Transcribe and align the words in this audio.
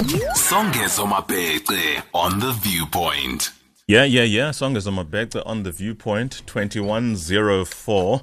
Songezo 0.00 1.04
on 2.14 2.40
the 2.40 2.52
viewpoint. 2.52 3.50
Yeah, 3.86 4.04
yeah, 4.04 4.22
yeah. 4.22 4.48
Songezo 4.48 4.90
Mabece 4.90 5.42
on 5.44 5.62
the 5.62 5.72
viewpoint 5.72 6.40
2104. 6.46 8.22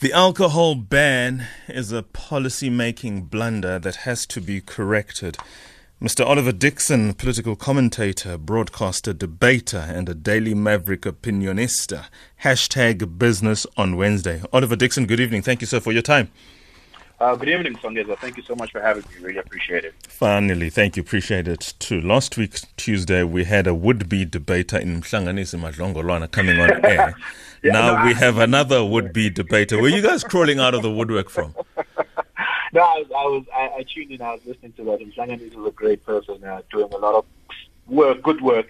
The 0.00 0.12
alcohol 0.14 0.74
ban 0.74 1.46
is 1.68 1.92
a 1.92 2.02
policy 2.02 2.70
making 2.70 3.24
blunder 3.24 3.78
that 3.78 3.96
has 3.96 4.24
to 4.28 4.40
be 4.40 4.62
corrected. 4.62 5.36
Mr. 6.00 6.24
Oliver 6.24 6.52
Dickson, 6.52 7.12
political 7.12 7.54
commentator, 7.54 8.38
broadcaster, 8.38 9.12
debater, 9.12 9.84
and 9.86 10.08
a 10.08 10.14
Daily 10.14 10.54
Maverick 10.54 11.02
opinionista. 11.02 12.06
Hashtag 12.44 13.18
business 13.18 13.66
on 13.76 13.96
Wednesday. 13.96 14.40
Oliver 14.54 14.76
Dickson, 14.76 15.04
good 15.06 15.20
evening. 15.20 15.42
Thank 15.42 15.60
you, 15.60 15.66
sir, 15.66 15.80
for 15.80 15.92
your 15.92 16.00
time. 16.00 16.30
Uh, 17.18 17.34
good 17.34 17.48
evening, 17.48 17.74
Songezo. 17.76 18.18
Thank 18.18 18.36
you 18.36 18.42
so 18.42 18.54
much 18.54 18.72
for 18.72 18.80
having 18.82 19.02
me. 19.02 19.24
Really 19.24 19.38
appreciate 19.38 19.86
it. 19.86 19.94
Finally, 20.06 20.68
thank 20.68 20.96
you. 20.96 21.02
Appreciate 21.02 21.48
it 21.48 21.72
too. 21.78 21.98
Last 22.02 22.36
week, 22.36 22.60
Tuesday, 22.76 23.22
we 23.22 23.44
had 23.44 23.66
a 23.66 23.74
would-be 23.74 24.26
debater 24.26 24.76
in 24.76 25.00
Mhlanganisi 25.00 25.58
Madlongolwana 25.58 26.30
coming 26.30 26.60
on 26.60 26.70
air. 26.84 27.14
yeah, 27.62 27.72
now 27.72 27.96
no, 27.96 28.04
we 28.04 28.10
I, 28.10 28.18
have 28.18 28.36
another 28.36 28.84
would-be 28.84 29.30
debater. 29.30 29.80
Where 29.80 29.90
you 29.90 30.02
guys 30.02 30.24
crawling 30.24 30.60
out 30.60 30.74
of 30.74 30.82
the 30.82 30.90
woodwork 30.90 31.30
from? 31.30 31.54
no, 32.74 32.82
I 32.82 32.98
was, 32.98 33.06
I, 33.10 33.24
was 33.24 33.44
I, 33.54 33.70
I, 33.78 33.84
tuned 33.88 34.12
in. 34.12 34.20
I 34.20 34.32
was 34.32 34.42
listening 34.44 34.74
to 34.74 34.84
that. 34.84 35.00
And 35.00 35.10
Mhlanganisi 35.14 35.58
is 35.58 35.66
a 35.66 35.70
great 35.70 36.04
person, 36.04 36.44
uh, 36.44 36.60
doing 36.70 36.92
a 36.92 36.98
lot 36.98 37.14
of 37.14 37.24
work, 37.86 38.22
good 38.22 38.42
work 38.42 38.66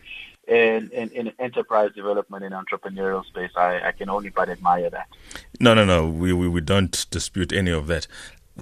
in, 0.47 0.91
in, 0.93 1.11
in, 1.11 1.33
enterprise 1.39 1.91
development 1.95 2.45
and 2.45 2.55
entrepreneurial 2.55 3.25
space. 3.25 3.51
I, 3.57 3.89
I 3.89 3.93
can 3.93 4.09
only 4.09 4.29
but 4.29 4.49
admire 4.49 4.89
that. 4.91 5.09
No, 5.59 5.75
no, 5.75 5.85
no. 5.85 6.09
We, 6.09 6.33
we, 6.33 6.49
we 6.49 6.61
don't 6.61 7.07
dispute 7.11 7.53
any 7.53 7.73
of 7.73 7.89
that 7.89 8.07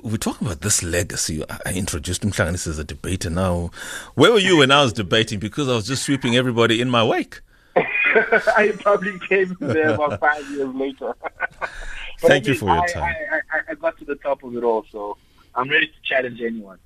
we 0.02 0.18
talk 0.18 0.40
about 0.40 0.60
this 0.60 0.82
legacy. 0.82 1.42
I 1.64 1.72
introduced 1.72 2.24
him 2.24 2.30
This 2.30 2.66
as 2.66 2.78
a 2.78 2.84
debater 2.84 3.30
now. 3.30 3.70
Where 4.14 4.32
were 4.32 4.38
you 4.38 4.58
when 4.58 4.70
I 4.70 4.82
was 4.82 4.92
debating? 4.92 5.38
Because 5.38 5.68
I 5.68 5.74
was 5.74 5.86
just 5.86 6.02
sweeping 6.02 6.36
everybody 6.36 6.80
in 6.80 6.90
my 6.90 7.04
wake. 7.04 7.40
I 7.76 8.72
probably 8.80 9.18
came 9.28 9.56
there 9.60 9.94
about 9.94 10.20
five 10.20 10.48
years 10.50 10.74
later. 10.74 11.14
Thank 12.20 12.46
I 12.46 12.50
you 12.50 12.54
for 12.54 12.74
your 12.74 12.86
time. 12.86 13.02
I, 13.02 13.36
I, 13.52 13.60
I 13.70 13.74
got 13.74 13.98
to 13.98 14.04
the 14.04 14.14
top 14.16 14.42
of 14.42 14.56
it 14.56 14.64
all, 14.64 14.84
so 14.90 15.16
I'm 15.54 15.68
ready 15.68 15.86
to 15.86 15.92
challenge 16.04 16.40
anyone. 16.40 16.78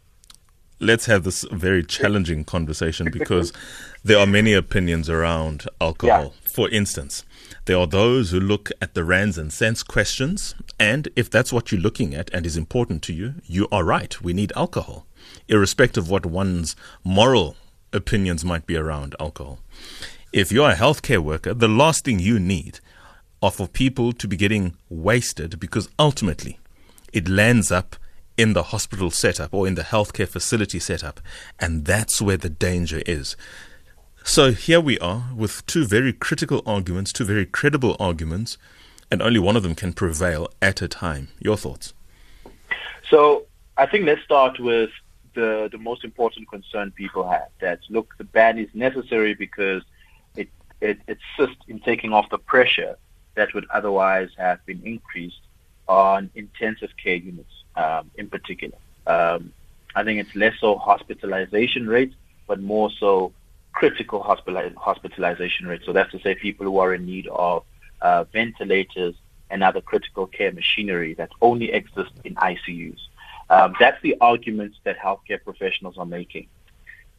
Let's 0.80 1.06
have 1.06 1.24
this 1.24 1.44
very 1.50 1.82
challenging 1.82 2.44
conversation 2.44 3.10
because 3.12 3.52
there 4.04 4.18
are 4.18 4.26
many 4.26 4.52
opinions 4.52 5.10
around 5.10 5.66
alcohol. 5.80 6.34
Yeah. 6.44 6.50
For 6.50 6.68
instance, 6.70 7.24
there 7.66 7.78
are 7.78 7.86
those 7.86 8.30
who 8.30 8.40
look 8.40 8.70
at 8.80 8.94
the 8.94 9.04
rands 9.04 9.38
and 9.38 9.52
cents 9.52 9.82
questions, 9.82 10.54
and 10.78 11.08
if 11.16 11.30
that's 11.30 11.52
what 11.52 11.70
you're 11.70 11.80
looking 11.80 12.14
at 12.14 12.32
and 12.32 12.46
is 12.46 12.56
important 12.56 13.02
to 13.04 13.12
you, 13.12 13.34
you 13.44 13.68
are 13.70 13.84
right. 13.84 14.20
We 14.22 14.32
need 14.32 14.52
alcohol, 14.56 15.06
irrespective 15.48 16.04
of 16.04 16.10
what 16.10 16.26
one's 16.26 16.76
moral 17.04 17.56
opinions 17.92 18.44
might 18.44 18.66
be 18.66 18.76
around 18.76 19.14
alcohol. 19.20 19.58
If 20.32 20.52
you're 20.52 20.70
a 20.70 20.74
healthcare 20.76 21.18
worker, 21.18 21.54
the 21.54 21.68
last 21.68 22.04
thing 22.04 22.18
you 22.18 22.38
need 22.38 22.80
are 23.42 23.50
for 23.50 23.68
people 23.68 24.12
to 24.12 24.28
be 24.28 24.36
getting 24.36 24.76
wasted 24.88 25.60
because 25.60 25.88
ultimately 25.98 26.58
it 27.12 27.28
lands 27.28 27.70
up 27.70 27.96
in 28.38 28.52
the 28.52 28.62
hospital 28.62 29.10
setup 29.10 29.52
or 29.52 29.66
in 29.66 29.74
the 29.74 29.82
healthcare 29.82 30.28
facility 30.28 30.78
setup, 30.78 31.20
and 31.58 31.84
that's 31.84 32.22
where 32.22 32.36
the 32.36 32.48
danger 32.48 33.02
is. 33.04 33.36
So 34.22 34.52
here 34.52 34.80
we 34.80 34.98
are 35.00 35.24
with 35.34 35.66
two 35.66 35.84
very 35.84 36.12
critical 36.12 36.62
arguments, 36.64 37.12
two 37.12 37.24
very 37.24 37.44
credible 37.44 37.96
arguments, 37.98 38.56
and 39.10 39.20
only 39.20 39.40
one 39.40 39.56
of 39.56 39.64
them 39.64 39.74
can 39.74 39.92
prevail 39.92 40.48
at 40.62 40.80
a 40.80 40.88
time. 40.88 41.28
Your 41.40 41.56
thoughts? 41.56 41.94
So 43.10 43.46
I 43.76 43.86
think 43.86 44.06
let's 44.06 44.22
start 44.22 44.60
with 44.60 44.90
the, 45.34 45.68
the 45.72 45.78
most 45.78 46.04
important 46.04 46.48
concern 46.48 46.92
people 46.92 47.28
have 47.28 47.48
that 47.60 47.80
look, 47.88 48.14
the 48.18 48.24
ban 48.24 48.58
is 48.58 48.68
necessary 48.72 49.34
because 49.34 49.82
it, 50.36 50.48
it 50.80 51.00
assists 51.08 51.62
in 51.66 51.80
taking 51.80 52.12
off 52.12 52.28
the 52.30 52.38
pressure 52.38 52.96
that 53.34 53.52
would 53.54 53.66
otherwise 53.70 54.30
have 54.36 54.64
been 54.66 54.82
increased 54.84 55.40
on 55.88 56.30
intensive 56.34 56.90
care 57.02 57.16
units 57.16 57.64
um, 57.78 58.10
in 58.16 58.28
particular. 58.28 58.76
Um, 59.06 59.52
I 59.94 60.04
think 60.04 60.20
it's 60.20 60.34
less 60.34 60.54
so 60.60 60.76
hospitalization 60.76 61.86
rates, 61.86 62.14
but 62.46 62.60
more 62.60 62.90
so 62.90 63.32
critical 63.72 64.20
hospitalization 64.22 65.66
rates. 65.66 65.84
So 65.86 65.92
that's 65.92 66.10
to 66.12 66.20
say 66.20 66.34
people 66.34 66.66
who 66.66 66.78
are 66.78 66.92
in 66.94 67.06
need 67.06 67.28
of 67.28 67.64
uh, 68.02 68.24
ventilators 68.24 69.14
and 69.50 69.62
other 69.62 69.80
critical 69.80 70.26
care 70.26 70.52
machinery 70.52 71.14
that 71.14 71.30
only 71.40 71.72
exist 71.72 72.12
in 72.24 72.34
ICUs. 72.34 72.98
Um, 73.50 73.74
that's 73.80 74.00
the 74.02 74.16
arguments 74.20 74.76
that 74.84 74.98
healthcare 74.98 75.42
professionals 75.42 75.96
are 75.96 76.06
making. 76.06 76.48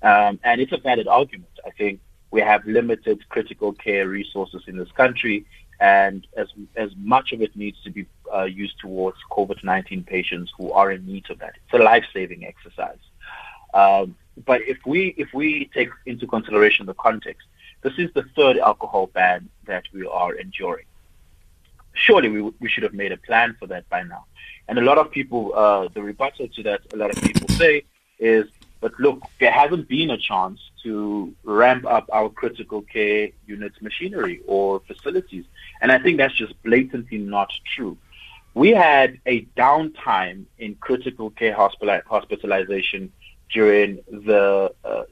Um, 0.03 0.39
and 0.43 0.61
it's 0.61 0.71
a 0.71 0.77
valid 0.77 1.07
argument. 1.07 1.49
I 1.65 1.71
think 1.71 1.99
we 2.31 2.41
have 2.41 2.65
limited 2.65 3.27
critical 3.29 3.73
care 3.73 4.07
resources 4.07 4.61
in 4.67 4.77
this 4.77 4.91
country, 4.91 5.45
and 5.79 6.27
as, 6.37 6.47
as 6.75 6.91
much 6.97 7.31
of 7.31 7.41
it 7.41 7.55
needs 7.55 7.81
to 7.83 7.89
be 7.89 8.05
uh, 8.33 8.43
used 8.43 8.79
towards 8.79 9.17
COVID-19 9.31 10.05
patients 10.05 10.51
who 10.57 10.71
are 10.71 10.91
in 10.91 11.05
need 11.05 11.29
of 11.29 11.39
that. 11.39 11.55
It's 11.65 11.73
a 11.73 11.83
life-saving 11.83 12.45
exercise. 12.45 12.97
Um, 13.73 14.15
but 14.45 14.61
if 14.61 14.77
we 14.85 15.13
if 15.17 15.33
we 15.33 15.69
take 15.73 15.89
into 16.05 16.25
consideration 16.25 16.85
the 16.85 16.93
context, 16.93 17.47
this 17.81 17.93
is 17.97 18.09
the 18.13 18.23
third 18.35 18.57
alcohol 18.57 19.07
ban 19.07 19.49
that 19.65 19.83
we 19.93 20.05
are 20.07 20.33
enduring. 20.33 20.85
Surely 21.93 22.29
we 22.29 22.41
we 22.59 22.69
should 22.69 22.83
have 22.83 22.93
made 22.93 23.11
a 23.11 23.17
plan 23.17 23.55
for 23.59 23.67
that 23.67 23.87
by 23.89 24.03
now. 24.03 24.25
And 24.69 24.77
a 24.77 24.83
lot 24.83 24.99
of 24.99 25.09
people, 25.09 25.53
uh, 25.55 25.87
the 25.95 26.01
rebuttal 26.01 26.47
to 26.47 26.63
that, 26.63 26.81
a 26.93 26.95
lot 26.95 27.09
of 27.09 27.21
people 27.23 27.47
say 27.55 27.85
is, 28.19 28.45
but 28.81 28.97
look, 28.99 29.23
there 29.39 29.51
hasn't 29.51 29.87
been 29.87 30.11
a 30.11 30.17
chance 30.17 30.59
to 30.83 31.33
ramp 31.43 31.85
up 31.85 32.07
our 32.13 32.29
critical 32.29 32.83
care 32.83 33.29
units 33.47 33.81
machinery 33.81 34.41
or 34.45 34.79
facilities. 34.81 35.45
And 35.81 35.91
I 35.91 35.97
think 35.97 36.17
that's 36.17 36.35
just 36.35 36.53
blatantly 36.61 37.17
not 37.17 37.51
true. 37.75 37.97
We 38.53 38.69
had 38.69 39.19
a 39.25 39.45
downtime 39.57 40.45
in 40.57 40.75
critical 40.75 41.29
care 41.29 41.53
hospital- 41.53 42.01
hospitalization 42.07 43.11
during 43.51 43.99
the 44.11 44.71
uh, 44.83 45.03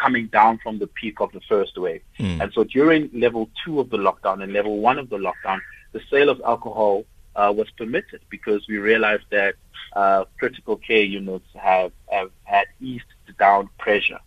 coming 0.00 0.26
down 0.28 0.58
from 0.62 0.78
the 0.78 0.86
peak 0.86 1.20
of 1.20 1.32
the 1.32 1.40
first 1.48 1.76
wave. 1.76 2.02
Mm. 2.18 2.40
And 2.42 2.52
so 2.52 2.64
during 2.64 3.10
level 3.12 3.50
two 3.64 3.80
of 3.80 3.90
the 3.90 3.98
lockdown 3.98 4.42
and 4.42 4.52
level 4.52 4.78
one 4.78 4.98
of 4.98 5.10
the 5.10 5.18
lockdown, 5.18 5.60
the 5.92 6.00
sale 6.10 6.28
of 6.28 6.40
alcohol 6.44 7.04
uh, 7.36 7.52
was 7.54 7.68
permitted 7.76 8.20
because 8.30 8.66
we 8.68 8.78
realized 8.78 9.24
that 9.30 9.54
uh, 9.94 10.24
critical 10.38 10.76
care 10.76 11.02
units 11.02 11.46
have, 11.54 11.92
have 12.10 12.30
had 12.44 12.66
eased 12.80 13.04
down 13.38 13.68
pressure. 13.78 14.20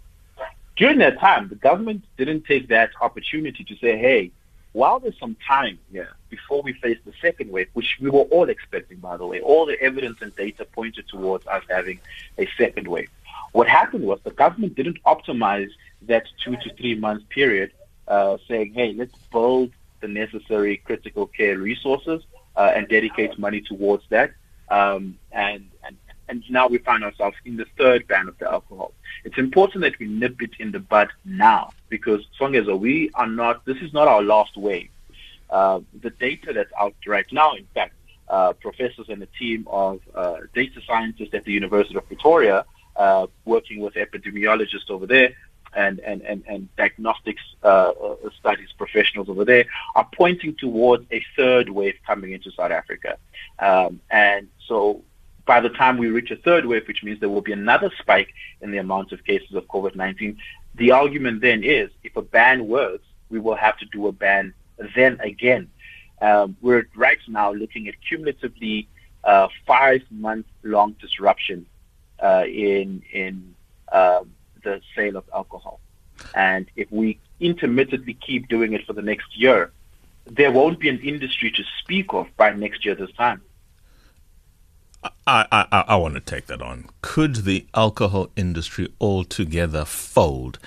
During 0.76 1.00
that 1.00 1.20
time, 1.20 1.50
the 1.50 1.56
government 1.56 2.04
didn't 2.18 2.46
take 2.46 2.68
that 2.68 2.92
opportunity 3.02 3.64
to 3.64 3.76
say, 3.78 3.98
hey, 3.98 4.32
while 4.78 5.00
there's 5.00 5.18
some 5.20 5.36
time 5.56 5.80
here 5.92 6.14
before 6.30 6.62
we 6.62 6.72
face 6.74 7.00
the 7.04 7.14
second 7.20 7.50
wave, 7.52 7.68
which 7.74 7.98
we 8.00 8.12
were 8.12 8.28
all 8.36 8.48
expecting, 8.48 9.00
by 9.00 9.18
the 9.18 9.26
way, 9.26 9.40
all 9.42 9.66
the 9.66 9.80
evidence 9.82 10.18
and 10.22 10.36
data 10.36 10.64
pointed 10.66 11.08
towards 11.08 11.48
us 11.48 11.64
having 11.68 12.00
a 12.38 12.48
second 12.60 12.88
wave. 12.88 13.10
What 13.54 13.68
happened 13.68 14.04
was 14.04 14.20
the 14.24 14.38
government 14.46 14.76
didn't 14.76 15.02
optimize 15.04 15.72
that 16.04 16.26
two 16.44 16.56
to 16.58 16.74
three 16.76 16.94
month 16.94 17.28
period, 17.30 17.72
uh, 18.08 18.38
saying, 18.48 18.76
hey, 18.76 18.94
let's 18.94 19.18
build 19.32 19.72
the 20.02 20.08
necessary 20.08 20.78
critical 20.78 21.26
care 21.26 21.58
resources 21.58 22.22
uh, 22.56 22.72
and 22.76 22.88
dedicate 22.88 23.40
money 23.40 23.62
towards 23.62 24.04
that. 24.10 24.30
Um, 24.70 25.18
and, 25.32 25.72
and, 26.30 26.44
now 26.50 26.68
we 26.68 26.78
find 26.78 27.04
ourselves 27.04 27.38
in 27.46 27.58
the 27.58 27.66
third 27.78 28.08
ban 28.08 28.28
of 28.28 28.38
the 28.38 28.52
alcohol. 28.52 28.94
It's 29.24 29.38
important 29.38 29.82
that 29.84 29.98
we 30.00 30.08
nip 30.08 30.42
it 30.42 30.52
in 30.60 30.72
the 30.72 30.80
bud 30.80 31.10
now 31.26 31.72
because, 31.90 32.26
Songezo, 32.40 32.80
we 32.80 33.12
are 33.14 33.28
not, 33.28 33.66
this 33.66 33.78
is 33.78 33.94
not 33.94 34.08
our 34.08 34.22
last 34.22 34.58
wave. 34.58 34.90
Uh, 35.50 35.80
the 36.02 36.10
data 36.10 36.54
that's 36.54 36.72
out 36.80 36.96
right 37.06 37.26
now, 37.32 37.54
in 37.54 37.66
fact, 37.74 37.94
uh, 38.30 38.54
professors 38.54 39.08
and 39.10 39.22
a 39.24 39.28
team 39.40 39.66
of 39.70 40.02
uh, 40.14 40.38
data 40.54 40.82
scientists 40.86 41.34
at 41.34 41.46
the 41.46 41.54
University 41.54 41.96
of 41.96 42.06
Pretoria 42.08 42.66
uh, 42.98 43.28
working 43.46 43.80
with 43.80 43.94
epidemiologists 43.94 44.90
over 44.90 45.06
there 45.06 45.34
and, 45.74 46.00
and, 46.00 46.22
and, 46.24 46.44
and 46.48 46.76
diagnostics 46.76 47.42
uh, 47.64 47.92
uh, 47.92 48.16
studies 48.40 48.70
professionals 48.78 49.30
over 49.30 49.46
there 49.46 49.66
are 49.96 50.08
pointing 50.14 50.56
towards 50.56 51.06
a 51.12 51.24
third 51.36 51.70
wave 51.70 51.96
coming 52.06 52.32
into 52.32 52.52
South 52.52 52.72
Africa. 52.72 53.18
Um, 53.60 54.02
and 54.10 54.48
so 54.68 55.04
by 55.48 55.62
the 55.62 55.70
time 55.70 55.98
we 55.98 56.10
reach 56.10 56.30
a 56.30 56.36
third 56.36 56.66
wave, 56.66 56.88
which 56.88 57.04
means 57.04 57.20
there 57.20 57.30
will 57.30 57.42
be 57.42 57.54
another 57.54 57.90
spike 57.98 58.34
in 58.62 58.70
the 58.70 58.78
amount 58.78 59.14
of 59.14 59.24
cases 59.24 59.56
of 59.56 59.66
COVID-19, 59.68 60.38
the 60.76 60.92
argument 60.92 61.42
then 61.42 61.64
is 61.64 61.90
if 62.04 62.16
a 62.16 62.22
ban 62.22 62.68
works, 62.68 63.06
we 63.30 63.40
will 63.40 63.56
have 63.56 63.78
to 63.80 63.86
do 63.86 64.08
a 64.08 64.12
ban 64.12 64.54
then 64.96 65.20
again. 65.22 65.70
Um, 66.22 66.56
we're 66.62 66.88
right 66.96 67.18
now 67.28 67.52
looking 67.54 67.88
at 67.88 67.96
cumulatively 68.08 68.88
uh, 69.24 69.48
five 69.66 70.02
month 70.12 70.46
long 70.64 70.96
disruption 71.02 71.66
uh, 72.22 72.44
in 72.46 73.04
in 73.12 73.56
um, 73.92 74.34
the 74.64 74.82
sale 74.96 75.18
of 75.18 75.24
alcohol. 75.34 75.80
And 76.34 76.66
if 76.76 76.92
we 76.92 77.20
intermittently 77.40 78.16
keep 78.16 78.48
doing 78.48 78.74
it 78.74 78.86
for 78.86 78.94
the 78.94 79.02
next 79.02 79.38
year, 79.38 79.72
there 80.26 80.52
won't 80.52 80.80
be 80.80 80.90
an 80.90 81.00
industry 81.00 81.52
to 81.52 81.64
speak 81.80 82.14
of 82.14 82.28
by 82.36 82.52
next 82.52 82.84
year 82.86 82.96
this 82.96 83.12
time. 83.12 83.42
I, 85.04 85.46
I, 85.52 85.84
I 85.90 85.96
want 85.98 86.16
to 86.16 86.20
take 86.20 86.48
that 86.48 86.62
on. 86.62 86.90
Could 87.02 87.38
the 87.38 87.68
alcohol 87.74 88.30
industry 88.36 88.88
altogether 89.00 89.86
fold? 89.86 90.58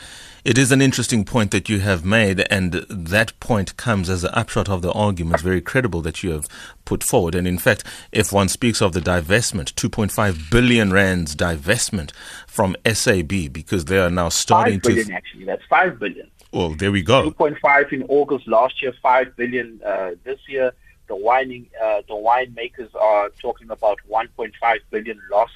It 0.45 0.57
is 0.57 0.73
an 0.73 0.81
interesting 0.81 1.25
point 1.25 1.51
that 1.51 1.69
you 1.69 1.81
have 1.81 2.05
made, 2.05 2.41
and 2.51 2.73
that 2.89 3.39
point 3.41 3.77
comes 3.77 4.09
as 4.09 4.25
an 4.25 4.31
upshot 4.33 4.71
of 4.71 4.81
the 4.81 4.93
arguments, 4.93 5.43
very 5.43 5.61
credible, 5.61 6.01
that 6.03 6.23
you 6.23 6.31
have 6.31 6.47
put 6.87 7.05
forward. 7.05 7.35
And 7.35 7.47
in 7.47 7.59
fact, 7.59 7.85
if 8.11 8.33
one 8.33 8.49
speaks 8.49 8.81
of 8.81 8.93
the 8.93 9.01
divestment, 9.01 9.75
2.5 9.75 10.51
billion 10.51 10.93
rands 10.93 11.37
divestment 11.37 12.13
from 12.47 12.75
SAB, 12.91 13.53
because 13.53 13.87
they 13.87 13.99
are 13.99 14.11
now 14.11 14.31
starting 14.31 14.81
5 14.81 14.83
billion, 14.83 15.07
to. 15.09 15.15
actually, 15.15 15.45
that's 15.45 15.65
5 15.69 15.99
billion. 15.99 16.31
Well, 16.53 16.71
there 16.71 16.91
we 16.91 17.03
go. 17.03 17.31
2.5 17.33 17.93
in 17.93 18.03
August 18.05 18.49
last 18.49 18.81
year, 18.83 18.95
5 19.03 19.37
billion 19.37 19.81
uh, 19.85 20.13
this 20.25 20.39
year. 20.49 20.73
The 21.11 21.17
wining, 21.17 21.67
uh, 21.83 22.03
the 22.07 22.15
winemakers 22.15 22.95
are 22.95 23.31
talking 23.31 23.69
about 23.69 23.99
1.5 24.09 24.53
billion 24.91 25.21
lost. 25.29 25.53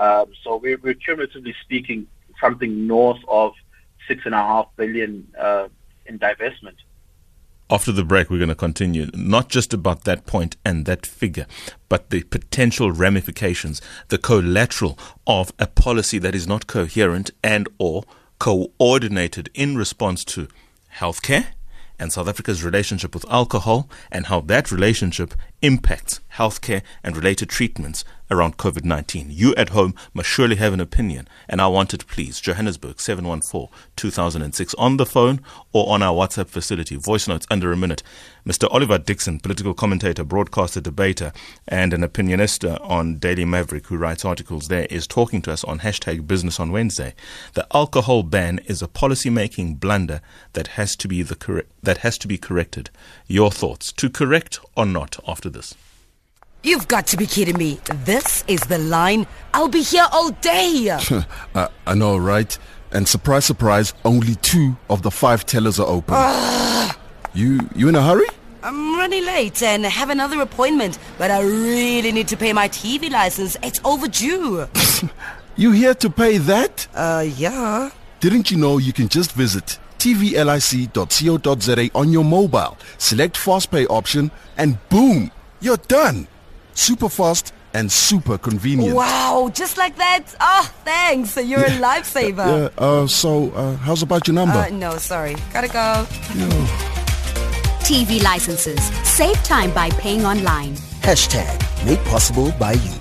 Um, 0.00 0.32
so 0.42 0.56
we're, 0.56 0.78
we're 0.78 0.94
cumulatively 0.94 1.54
speaking 1.62 2.08
something 2.40 2.88
north 2.88 3.20
of 3.28 3.52
six 4.08 4.22
and 4.24 4.34
a 4.34 4.38
half 4.38 4.66
billion 4.76 5.28
uh, 5.38 5.68
in 6.06 6.18
divestment. 6.18 6.74
After 7.70 7.92
the 7.92 8.02
break, 8.02 8.30
we're 8.30 8.38
going 8.38 8.48
to 8.48 8.56
continue 8.56 9.06
not 9.14 9.48
just 9.48 9.72
about 9.72 10.02
that 10.02 10.26
point 10.26 10.56
and 10.64 10.86
that 10.86 11.06
figure, 11.06 11.46
but 11.88 12.10
the 12.10 12.24
potential 12.24 12.90
ramifications, 12.90 13.80
the 14.08 14.18
collateral 14.18 14.98
of 15.24 15.52
a 15.60 15.68
policy 15.68 16.18
that 16.18 16.34
is 16.34 16.48
not 16.48 16.66
coherent 16.66 17.30
and 17.44 17.68
or 17.78 18.02
coordinated 18.40 19.50
in 19.54 19.76
response 19.76 20.24
to 20.24 20.48
healthcare 20.96 21.46
and 22.00 22.12
South 22.12 22.26
Africa's 22.26 22.64
relationship 22.64 23.14
with 23.14 23.24
alcohol 23.30 23.88
and 24.10 24.26
how 24.26 24.40
that 24.40 24.72
relationship 24.72 25.34
impacts 25.62 26.20
healthcare 26.34 26.82
and 27.02 27.16
related 27.16 27.48
treatments 27.48 28.04
around 28.30 28.56
COVID 28.56 28.84
19. 28.84 29.26
You 29.30 29.54
at 29.56 29.70
home 29.70 29.94
must 30.14 30.28
surely 30.28 30.56
have 30.56 30.72
an 30.72 30.80
opinion, 30.80 31.28
and 31.48 31.60
I 31.60 31.66
want 31.66 31.92
it, 31.92 32.06
please. 32.06 32.40
Johannesburg 32.40 33.00
714 33.00 33.68
2006 33.96 34.74
on 34.74 34.96
the 34.96 35.06
phone 35.06 35.40
or 35.72 35.92
on 35.92 36.02
our 36.02 36.14
WhatsApp 36.14 36.48
facility. 36.48 36.96
Voice 36.96 37.26
notes 37.26 37.46
under 37.50 37.72
a 37.72 37.76
minute. 37.76 38.02
Mr. 38.46 38.68
Oliver 38.70 38.98
Dickson, 38.98 39.38
political 39.38 39.74
commentator, 39.74 40.24
broadcaster, 40.24 40.80
debater, 40.80 41.32
and 41.68 41.92
an 41.92 42.02
opinionist 42.02 42.68
uh, 42.68 42.78
on 42.82 43.18
Daily 43.18 43.44
Maverick, 43.44 43.88
who 43.88 43.98
writes 43.98 44.24
articles 44.24 44.68
there, 44.68 44.86
is 44.88 45.06
talking 45.06 45.42
to 45.42 45.52
us 45.52 45.64
on 45.64 45.80
hashtag 45.80 46.26
Business 46.26 46.58
on 46.58 46.72
Wednesday. 46.72 47.14
The 47.54 47.66
alcohol 47.74 48.22
ban 48.22 48.60
is 48.66 48.80
a 48.80 48.88
policy-making 48.88 49.74
blunder 49.74 50.22
that 50.54 50.68
has 50.68 50.96
to 50.96 51.08
be 51.08 51.22
the 51.22 51.34
correct 51.34 51.68
that 51.82 51.98
has 51.98 52.18
to 52.18 52.28
be 52.28 52.36
corrected. 52.36 52.90
Your 53.26 53.50
thoughts? 53.50 53.90
To 53.92 54.10
correct 54.10 54.60
or 54.76 54.84
not 54.84 55.18
after 55.26 55.48
this? 55.50 55.74
You've 56.62 56.88
got 56.88 57.06
to 57.08 57.16
be 57.16 57.26
kidding 57.26 57.56
me. 57.56 57.80
This 58.04 58.44
is 58.46 58.60
the 58.60 58.78
line. 58.78 59.26
I'll 59.54 59.68
be 59.68 59.82
here 59.82 60.06
all 60.12 60.30
day. 60.30 60.90
uh, 61.54 61.68
I 61.86 61.94
know, 61.94 62.18
right? 62.18 62.56
And 62.92 63.08
surprise, 63.08 63.44
surprise, 63.44 63.94
only 64.04 64.34
two 64.36 64.76
of 64.90 65.02
the 65.02 65.10
five 65.10 65.46
tellers 65.46 65.80
are 65.80 65.86
open. 65.86 66.14
you 67.32 67.60
you 67.74 67.88
in 67.88 67.94
a 67.94 68.02
hurry? 68.02 68.26
I'm 68.62 68.96
running 68.96 69.24
late 69.24 69.62
and 69.62 69.86
have 69.86 70.10
another 70.10 70.42
appointment, 70.42 70.98
but 71.16 71.30
I 71.30 71.40
really 71.40 72.12
need 72.12 72.28
to 72.28 72.36
pay 72.36 72.52
my 72.52 72.68
TV 72.68 73.10
license. 73.10 73.56
It's 73.62 73.80
overdue. 73.84 74.68
you 75.56 75.70
here 75.72 75.94
to 75.94 76.10
pay 76.10 76.36
that? 76.38 76.86
Uh, 76.94 77.26
yeah. 77.36 77.90
Didn't 78.20 78.50
you 78.50 78.58
know 78.58 78.76
you 78.76 78.92
can 78.92 79.08
just 79.08 79.32
visit 79.32 79.78
tvlic.co.za 79.98 81.90
on 81.94 82.12
your 82.12 82.24
mobile, 82.24 82.76
select 82.98 83.36
fast 83.36 83.70
pay 83.70 83.86
option, 83.86 84.30
and 84.56 84.78
boom, 84.88 85.30
you're 85.60 85.76
done 85.88 86.26
super 86.74 87.08
fast 87.08 87.52
and 87.72 87.90
super 87.90 88.36
convenient. 88.38 88.96
Wow, 88.96 89.50
just 89.54 89.76
like 89.78 89.96
that? 89.96 90.24
Oh, 90.40 90.72
thanks. 90.84 91.36
You're 91.36 91.64
a 91.64 91.70
lifesaver. 91.70 92.40
Yeah, 92.40 92.84
uh, 92.84 93.06
so 93.06 93.50
uh, 93.52 93.76
how's 93.76 94.02
about 94.02 94.26
your 94.26 94.34
number? 94.34 94.58
Uh, 94.58 94.70
no, 94.70 94.96
sorry. 94.96 95.36
Gotta 95.52 95.68
go. 95.68 96.06
TV 97.84 98.22
licenses. 98.22 98.80
Save 99.08 99.36
time 99.44 99.72
by 99.72 99.90
paying 99.90 100.24
online. 100.24 100.74
Hashtag 101.02 101.58
made 101.86 101.98
possible 102.06 102.52
by 102.58 102.72
you. 102.72 102.92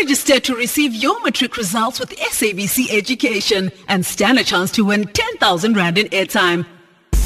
Register 0.00 0.38
to 0.40 0.54
receive 0.54 0.94
your 0.94 1.22
matric 1.22 1.56
results 1.56 1.98
with 2.00 2.10
SABC 2.10 2.90
Education 2.90 3.72
and 3.88 4.04
stand 4.04 4.38
a 4.38 4.44
chance 4.44 4.70
to 4.72 4.84
win 4.84 5.04
10,000 5.04 5.76
Rand 5.76 5.98
in 5.98 6.06
airtime. 6.08 6.66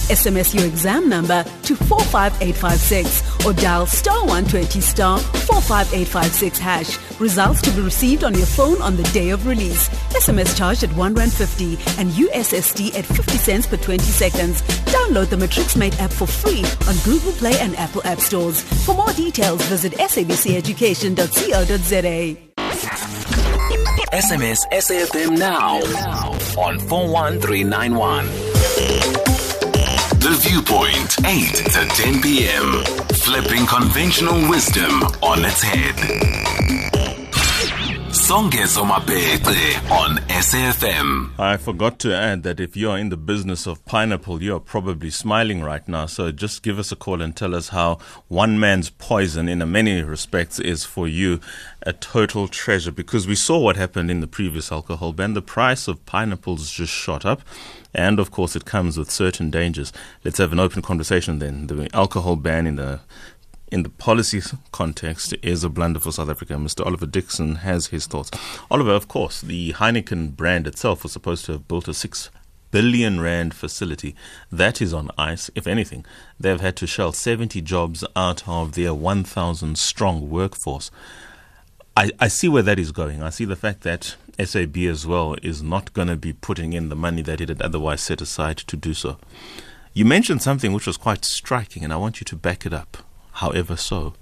SMS 0.09 0.55
your 0.55 0.65
exam 0.67 1.09
number 1.09 1.45
to 1.63 1.77
45856 1.77 3.47
or 3.47 3.53
dial 3.53 3.87
star 3.87 4.19
120 4.21 4.81
star 4.81 5.19
45856 5.19 6.59
hash. 6.59 6.99
Results 7.21 7.63
to 7.63 7.71
be 7.71 7.83
received 7.83 8.25
on 8.25 8.35
your 8.35 8.47
phone 8.47 8.83
on 8.83 8.97
the 8.97 9.05
day 9.05 9.31
of 9.31 9.47
release. 9.47 9.89
SMS 10.11 10.57
charged 10.57 10.83
at 10.85 10.95
1 10.97 11.15
Rand 11.15 11.33
50 11.33 11.73
and 12.01 12.11
USSD 12.13 12.95
at 12.97 13.07
50 13.07 13.39
cents 13.39 13.67
per 13.67 13.77
20 13.77 14.03
seconds. 14.05 14.63
Download 14.87 15.29
the 15.29 15.37
Matrixmate 15.37 15.99
app 16.01 16.11
for 16.11 16.27
free 16.27 16.65
on 16.89 16.97
Google 17.05 17.33
Play 17.33 17.59
and 17.59 17.77
Apple 17.77 18.03
App 18.05 18.21
Stores. 18.21 18.63
For 18.85 18.95
more 18.95 19.13
details, 19.13 19.63
visit 19.67 19.93
sabceducation.co.za. 19.93 22.37
SMS 24.11 24.65
SAFM 24.73 25.37
now 25.39 25.77
on 26.57 26.79
41391. 26.79 29.28
The 30.29 30.35
Viewpoint, 30.35 31.25
8 31.25 31.55
to 31.73 31.87
10 31.89 32.21
p.m. 32.21 32.85
Flipping 33.15 33.65
conventional 33.65 34.39
wisdom 34.51 35.03
on 35.23 35.43
its 35.43 35.63
head. 35.63 36.98
On 39.91 40.19
SAFM. 40.29 41.31
I 41.39 41.57
forgot 41.57 41.99
to 42.01 42.15
add 42.15 42.43
that 42.43 42.61
if 42.61 42.77
you 42.77 42.91
are 42.91 42.99
in 42.99 43.09
the 43.09 43.17
business 43.17 43.67
of 43.67 43.83
pineapple, 43.87 44.43
you 44.43 44.55
are 44.55 44.61
probably 44.61 45.09
smiling 45.09 45.63
right 45.63 45.89
now. 45.89 46.05
So 46.05 46.31
just 46.31 46.63
give 46.63 46.79
us 46.79 46.93
a 46.93 46.97
call 46.97 47.23
and 47.23 47.35
tell 47.35 47.55
us 47.55 47.71
how 47.71 47.97
one 48.29 48.61
man's 48.61 48.91
poison, 48.91 49.49
in 49.49 49.73
many 49.73 50.03
respects, 50.03 50.59
is 50.59 50.85
for 50.85 51.09
you 51.09 51.41
a 51.85 51.95
total 51.95 52.49
treasure. 52.49 52.93
Because 52.93 53.27
we 53.27 53.35
saw 53.35 53.59
what 53.59 53.77
happened 53.79 54.11
in 54.11 54.21
the 54.21 54.27
previous 54.27 54.71
alcohol 54.71 55.15
ban. 55.15 55.33
The 55.33 55.41
price 55.41 55.89
of 55.89 56.05
pineapples 56.05 56.71
just 56.71 56.93
shot 56.93 57.25
up. 57.25 57.41
And 57.95 58.21
of 58.21 58.31
course, 58.31 58.55
it 58.55 58.67
comes 58.67 58.99
with 58.99 59.11
certain 59.11 59.49
dangers. 59.49 59.91
Let's 60.23 60.37
have 60.37 60.53
an 60.53 60.61
open 60.61 60.83
conversation 60.83 61.39
then. 61.39 61.67
The 61.69 61.89
alcohol 61.95 62.37
ban 62.37 62.67
in 62.67 62.77
the 62.77 63.01
in 63.71 63.83
the 63.83 63.89
policy 63.89 64.41
context 64.73 65.35
is 65.43 65.65
a 65.65 65.69
blunder 65.69 66.01
for 66.01 66.13
South 66.13 66.29
Africa. 66.29 66.55
Mr. 66.55 66.85
Oliver 66.85 67.07
Dickson 67.07 67.57
has 67.57 67.89
his 67.89 68.07
thoughts. 68.07 68.31
Oliver, 68.71 68.93
of 68.93 69.09
course, 69.09 69.41
the 69.41 69.73
Heineken 69.75 70.37
brand 70.37 70.67
itself 70.67 71.03
was 71.03 71.13
supposed 71.13 71.45
to 71.47 71.53
have 71.53 71.69
built 71.69 71.89
a 71.89 71.95
six 71.95 72.31
billion 72.71 73.21
rand 73.21 73.55
facility. 73.55 74.15
That 74.51 74.81
is 74.81 74.93
on 74.93 75.11
ice. 75.17 75.51
If 75.55 75.67
anything, 75.67 76.05
they've 76.39 76.61
had 76.61 76.77
to 76.77 76.87
shell 76.87 77.13
70 77.13 77.61
jobs 77.63 78.05
out 78.15 78.47
of 78.49 78.73
their 78.73 78.95
1,000 78.95 79.79
strong 79.79 80.31
workforce. 80.31 80.91
I, 81.97 82.11
I 82.21 82.29
see 82.29 82.49
where 82.49 82.63
that 82.63 82.79
is 82.79 82.93
going. 82.93 83.23
I 83.23 83.31
see 83.31 83.45
the 83.45 83.57
fact 83.57 83.83
that 83.83 84.17
SAB 84.43 84.77
as 84.79 85.07
well 85.07 85.35
is 85.43 85.63
not 85.63 85.93
going 85.93 86.09
to 86.09 86.17
be 86.17 86.33
putting 86.33 86.73
in 86.73 86.91
the 86.91 86.97
money 86.97 87.23
that 87.23 87.41
it 87.41 87.49
had 87.49 87.61
otherwise 87.61 88.01
set 88.01 88.21
aside 88.21 88.59
to 88.59 88.77
do 88.77 88.95
so. 88.95 89.19
You 89.93 90.05
mentioned 90.05 90.43
something 90.43 90.73
which 90.73 90.87
was 90.87 90.97
quite 90.97 91.25
striking, 91.25 91.83
and 91.83 91.93
I 91.93 91.97
want 91.97 92.21
you 92.21 92.25
to 92.27 92.37
back 92.37 92.65
it 92.65 92.73
up. 92.73 92.99
However, 93.39 93.77
so, 93.77 94.15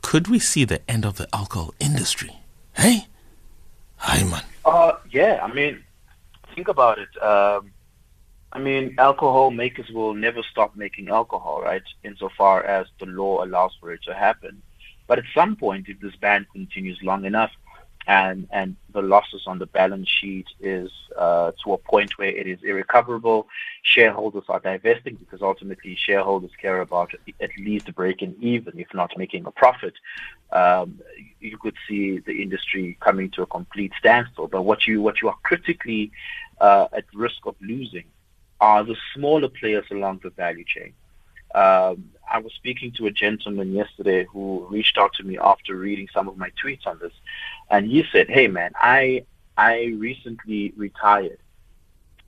could 0.00 0.28
we 0.28 0.38
see 0.38 0.64
the 0.64 0.80
end 0.90 1.04
of 1.04 1.18
the 1.18 1.28
alcohol 1.34 1.74
industry? 1.78 2.32
Hey? 2.74 3.06
Hi, 3.96 4.24
man. 4.24 4.42
Uh, 4.64 4.92
yeah, 5.10 5.40
I 5.42 5.52
mean, 5.52 5.84
think 6.54 6.68
about 6.68 6.98
it. 6.98 7.22
Um, 7.22 7.72
I 8.50 8.58
mean, 8.58 8.94
alcohol 8.96 9.50
makers 9.50 9.90
will 9.90 10.14
never 10.14 10.42
stop 10.50 10.74
making 10.76 11.10
alcohol, 11.10 11.60
right? 11.60 11.82
Insofar 12.04 12.64
as 12.64 12.86
the 12.98 13.04
law 13.04 13.44
allows 13.44 13.76
for 13.78 13.92
it 13.92 14.02
to 14.04 14.14
happen. 14.14 14.62
But 15.06 15.18
at 15.18 15.26
some 15.34 15.54
point, 15.54 15.86
if 15.90 16.00
this 16.00 16.16
ban 16.16 16.46
continues 16.50 16.98
long 17.02 17.26
enough, 17.26 17.50
and 18.08 18.48
and 18.50 18.74
the 18.94 19.02
losses 19.02 19.42
on 19.46 19.58
the 19.58 19.66
balance 19.66 20.08
sheet 20.08 20.46
is 20.60 20.90
uh, 21.16 21.52
to 21.62 21.74
a 21.74 21.78
point 21.78 22.16
where 22.16 22.30
it 22.30 22.46
is 22.46 22.58
irrecoverable. 22.64 23.46
Shareholders 23.82 24.44
are 24.48 24.60
divesting 24.60 25.16
because 25.16 25.42
ultimately 25.42 25.94
shareholders 25.94 26.50
care 26.60 26.80
about 26.80 27.12
at 27.40 27.50
least 27.58 27.94
breaking 27.94 28.34
even, 28.40 28.78
if 28.78 28.92
not 28.94 29.12
making 29.18 29.44
a 29.44 29.50
profit. 29.50 29.92
Um, 30.50 31.00
you 31.38 31.58
could 31.58 31.76
see 31.86 32.18
the 32.20 32.42
industry 32.42 32.96
coming 33.00 33.30
to 33.32 33.42
a 33.42 33.46
complete 33.46 33.92
standstill. 33.98 34.48
But 34.48 34.62
what 34.62 34.86
you 34.86 35.02
what 35.02 35.20
you 35.20 35.28
are 35.28 35.36
critically 35.42 36.10
uh, 36.62 36.88
at 36.94 37.04
risk 37.14 37.44
of 37.44 37.56
losing 37.60 38.04
are 38.58 38.84
the 38.84 38.96
smaller 39.14 39.48
players 39.48 39.84
along 39.90 40.20
the 40.24 40.30
value 40.30 40.64
chain. 40.66 40.94
Um, 41.54 42.10
I 42.30 42.38
was 42.38 42.52
speaking 42.54 42.92
to 42.92 43.06
a 43.06 43.10
gentleman 43.10 43.72
yesterday 43.72 44.24
who 44.24 44.66
reached 44.70 44.98
out 44.98 45.12
to 45.14 45.24
me 45.24 45.38
after 45.38 45.74
reading 45.76 46.08
some 46.12 46.28
of 46.28 46.36
my 46.36 46.50
tweets 46.62 46.86
on 46.86 46.98
this, 46.98 47.12
and 47.70 47.86
he 47.86 48.04
said, 48.12 48.28
"Hey, 48.28 48.48
man, 48.48 48.72
I 48.76 49.24
I 49.56 49.96
recently 49.98 50.72
retired, 50.76 51.38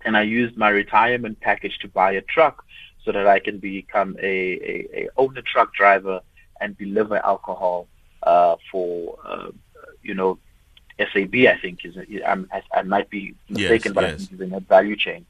and 0.05 0.17
I 0.17 0.23
used 0.23 0.57
my 0.57 0.69
retirement 0.69 1.41
package 1.41 1.79
to 1.79 1.89
buy 1.89 2.13
a 2.13 2.23
truck 2.23 2.65
so 3.05 3.13
that 3.13 3.27
I 3.27 3.39
can 3.39 3.59
become 3.59 4.17
a, 4.21 4.27
a, 4.27 4.89
a 5.03 5.09
owner 5.17 5.43
truck 5.43 5.73
driver 5.75 6.21
and 6.61 6.77
deliver 6.77 7.17
alcohol 7.25 7.87
uh, 8.23 8.57
for, 8.71 9.19
uh, 9.25 9.51
you 10.03 10.15
know, 10.15 10.39
SAB, 10.99 11.35
I 11.35 11.59
think, 11.63 11.85
is 11.85 11.97
I, 11.97 12.63
I 12.75 12.83
might 12.83 13.09
be 13.09 13.35
mistaken, 13.49 13.93
yes, 13.93 13.95
but 13.95 14.05
yes. 14.05 14.13
I 14.13 14.17
think 14.17 14.31
he's 14.31 14.41
in 14.41 14.51
that 14.51 14.69
value 14.69 14.97
chain. 14.97 15.25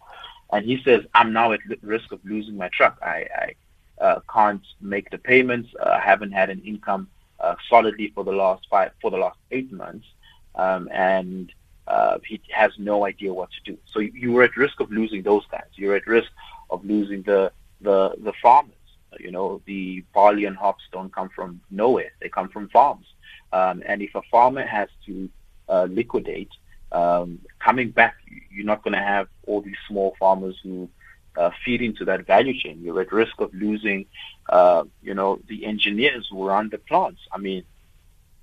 And 0.53 0.65
he 0.65 0.83
says, 0.83 1.05
I'm 1.15 1.33
now 1.33 1.53
at 1.53 1.61
risk 1.83 2.11
of 2.11 2.19
losing 2.25 2.57
my 2.57 2.69
truck. 2.71 2.99
I, 3.03 3.27
I 3.35 3.55
uh, 4.00 4.21
can't 4.33 4.66
make 4.80 5.11
the 5.11 5.19
payments. 5.19 5.71
Uh, 5.78 6.00
haven't 6.00 6.33
had 6.33 6.50
an 6.50 6.61
income 6.64 7.09
uh, 7.38 7.54
solidly 7.69 8.12
for 8.14 8.25
the 8.25 8.33
last 8.33 8.66
five, 8.71 8.92
for 9.00 9.11
the 9.11 9.16
last 9.16 9.38
eight 9.50 9.71
months, 9.73 10.07
um, 10.54 10.88
and 10.92 11.52
uh, 11.87 12.19
he 12.26 12.40
has 12.50 12.73
no 12.78 13.04
idea 13.04 13.33
what 13.33 13.50
to 13.50 13.73
do. 13.73 13.78
So 13.92 14.00
you 14.00 14.33
were 14.33 14.42
at 14.42 14.57
risk 14.57 14.80
of 14.80 14.90
losing 14.90 15.23
those 15.23 15.45
guys. 15.50 15.71
You're 15.75 15.97
at 15.97 16.07
risk 16.07 16.30
of 16.71 16.85
losing 16.85 17.23
the 17.23 17.52
the 17.80 18.14
the 18.19 18.33
farmers. 18.42 18.75
You 19.19 19.33
know, 19.33 19.61
the 19.66 20.04
barley 20.14 20.45
and 20.45 20.57
hops 20.57 20.85
don't 20.92 21.12
come 21.12 21.30
from 21.30 21.61
nowhere; 21.71 22.12
they 22.21 22.28
come 22.28 22.49
from 22.49 22.69
farms. 22.69 23.07
Um, 23.52 23.83
and 23.85 24.02
if 24.02 24.14
a 24.14 24.23
farmer 24.30 24.64
has 24.64 24.88
to 25.07 25.28
uh, 25.69 25.87
liquidate, 25.90 26.50
um, 26.92 27.40
coming 27.59 27.90
back, 27.90 28.16
you're 28.50 28.64
not 28.64 28.83
going 28.83 28.95
to 28.95 29.00
have 29.00 29.28
all 29.47 29.61
these 29.61 29.76
small 29.88 30.14
farmers 30.19 30.57
who 30.62 30.88
uh, 31.37 31.50
feed 31.64 31.82
into 31.82 32.04
that 32.04 32.26
value 32.26 32.58
chain. 32.58 32.80
You're 32.82 33.00
at 33.00 33.12
risk 33.12 33.40
of 33.40 33.52
losing, 33.54 34.06
uh, 34.49 34.84
you 35.02 35.14
know, 35.14 35.38
the 35.49 35.66
engineers 35.66 36.28
who 36.30 36.46
run 36.46 36.68
the 36.70 36.78
plants. 36.78 37.20
I 37.32 37.38
mean, 37.38 37.64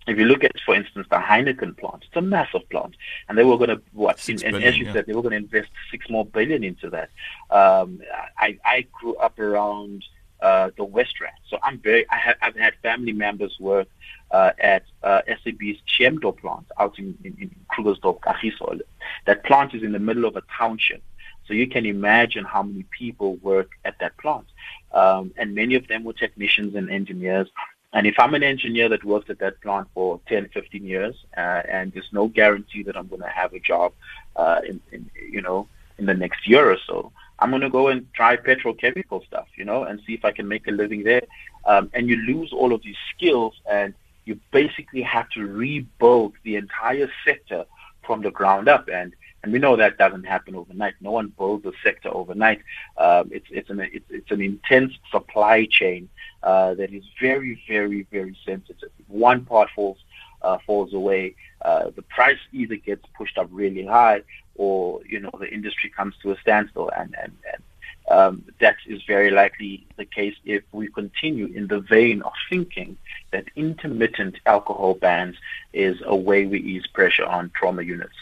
if 0.08 0.18
you 0.18 0.26
look 0.26 0.44
at, 0.44 0.54
for 0.66 0.74
instance, 0.74 1.06
the 1.10 1.18
Heineken 1.18 1.78
plant, 1.78 2.06
it's 2.08 2.16
a 2.16 2.22
massive 2.22 2.68
plant, 2.70 2.96
and 3.28 3.38
they 3.38 3.44
were 3.44 3.58
going 3.58 3.70
to 3.70 3.82
what? 3.92 4.28
In, 4.30 4.38
billion, 4.38 4.56
and 4.56 4.64
as 4.64 4.78
you 4.78 4.86
yeah. 4.86 4.94
said, 4.94 5.06
they 5.06 5.14
were 5.14 5.22
going 5.22 5.32
to 5.32 5.38
invest 5.38 5.70
six 5.92 6.10
more 6.10 6.26
billion 6.26 6.64
into 6.64 6.90
that. 6.90 7.10
Um, 7.50 8.02
I, 8.38 8.58
I 8.64 8.86
grew 8.94 9.16
up 9.18 9.38
around 9.38 10.06
uh, 10.42 10.70
the 10.78 10.86
West 10.86 11.20
Rand, 11.20 11.36
so 11.50 11.58
I'm 11.62 11.80
very. 11.80 12.10
I 12.10 12.18
have, 12.18 12.38
I've 12.42 12.56
had 12.56 12.76
family 12.82 13.12
members 13.12 13.58
work 13.60 13.90
uh, 14.32 14.52
at 14.60 14.84
uh, 15.04 15.22
SAB's 15.28 15.80
Chamdor 15.88 16.38
plant 16.38 16.68
out 16.80 16.98
in, 16.98 17.18
in, 17.24 17.36
in 17.40 17.56
Krugersdorp, 17.72 18.22
Kagiso. 18.22 18.80
That 19.26 19.44
plant 19.44 19.74
is 19.74 19.84
in 19.84 19.92
the 19.92 20.00
middle 20.00 20.26
of 20.26 20.38
a 20.38 20.44
township. 20.58 21.04
So 21.48 21.54
you 21.54 21.68
can 21.68 21.86
imagine 21.86 22.44
how 22.44 22.64
many 22.64 22.84
people 22.98 23.36
work 23.38 23.70
at 23.86 24.00
that 24.00 24.18
plant. 24.18 24.48
Um, 24.92 25.34
and 25.38 25.56
many 25.56 25.76
of 25.76 25.88
them 25.88 26.04
were 26.04 26.14
technicians 26.14 26.76
and 26.76 26.90
engineers. 26.90 27.50
And 27.94 28.06
if 28.06 28.16
I'm 28.20 28.34
an 28.34 28.44
engineer 28.44 28.90
that 28.90 29.04
worked 29.04 29.30
at 29.30 29.40
that 29.40 29.62
plant 29.62 29.88
for 29.94 30.20
10, 30.28 30.50
15 30.50 30.84
years, 30.84 31.16
uh, 31.36 31.62
and 31.70 31.92
there's 31.94 32.10
no 32.12 32.28
guarantee 32.28 32.84
that 32.84 32.98
I'm 32.98 33.08
going 33.08 33.22
to 33.22 33.30
have 33.30 33.54
a 33.54 33.60
job, 33.60 33.94
uh, 34.36 34.60
in, 34.68 34.82
in, 34.92 35.10
you 35.32 35.42
know, 35.42 35.68
in 35.98 36.06
the 36.06 36.14
next 36.14 36.48
year 36.48 36.70
or 36.70 36.78
so, 36.86 37.12
I'm 37.40 37.50
going 37.50 37.62
to 37.62 37.70
go 37.70 37.88
and 37.88 38.12
try 38.14 38.36
petrochemical 38.36 39.26
stuff, 39.26 39.48
you 39.56 39.66
know, 39.66 39.84
and 39.84 40.02
see 40.06 40.14
if 40.14 40.26
I 40.26 40.32
can 40.32 40.48
make 40.48 40.68
a 40.68 40.72
living 40.72 41.04
there. 41.04 41.24
Um, 41.66 41.90
and 41.94 42.10
you 42.10 42.18
lose 42.18 42.52
all 42.52 42.74
of 42.74 42.82
these 42.84 42.96
skills, 43.16 43.54
and 43.70 43.94
you 44.26 44.40
basically 44.52 45.02
have 45.04 45.30
to 45.30 45.46
rebuild 45.46 46.34
the 46.44 46.56
entire 46.56 47.10
sector 47.26 47.66
from 48.06 48.22
the 48.22 48.32
ground 48.32 48.68
up. 48.68 48.90
And 48.90 49.14
and 49.48 49.54
we 49.54 49.60
know 49.60 49.78
that 49.78 49.98
doesn't 49.98 50.26
happen 50.26 50.56
overnight. 50.56 50.96
No 51.00 51.12
one 51.12 51.32
builds 51.38 51.66
a 51.66 51.72
sector 51.82 52.10
overnight. 52.14 52.60
Um, 52.98 53.30
it's 53.32 53.48
it's 53.50 53.70
an 53.70 53.80
it's, 53.80 54.06
it's 54.10 54.30
an 54.30 54.42
intense 54.42 54.92
supply 55.10 55.66
chain 55.72 56.10
uh, 56.44 56.74
that 56.74 56.92
is 56.94 57.06
very 57.22 57.64
very 57.66 58.06
very 58.12 58.38
sensitive. 58.46 58.92
One 59.08 59.46
part 59.46 59.70
falls 59.74 60.00
uh, 60.42 60.58
falls 60.66 60.94
away, 60.94 61.36
uh, 61.62 61.92
the 61.96 62.02
price 62.02 62.40
either 62.52 62.76
gets 62.76 63.06
pushed 63.18 63.38
up 63.38 63.48
really 63.50 63.86
high, 63.86 64.24
or 64.56 65.00
you 65.08 65.22
know 65.22 65.32
the 65.40 65.50
industry 65.50 65.90
comes 65.90 66.16
to 66.24 66.34
a 66.34 66.38
standstill. 66.42 66.90
And 66.90 67.16
and, 67.24 67.32
and 67.54 67.64
um, 68.10 68.44
that 68.60 68.76
is 68.86 69.02
very 69.04 69.32
likely 69.32 69.88
the 69.96 70.04
case 70.04 70.36
if 70.44 70.64
we 70.74 70.90
continue 70.90 71.46
in 71.46 71.68
the 71.68 71.80
vein 71.80 72.22
of 72.24 72.34
thinking 72.50 72.98
that 73.32 73.46
intermittent 73.56 74.36
alcohol 74.46 74.96
bans 74.96 75.38
is 75.72 76.02
a 76.06 76.18
way 76.18 76.46
we 76.46 76.60
ease 76.60 76.88
pressure 76.88 77.26
on 77.26 77.50
trauma 77.56 77.84
units. 77.84 78.16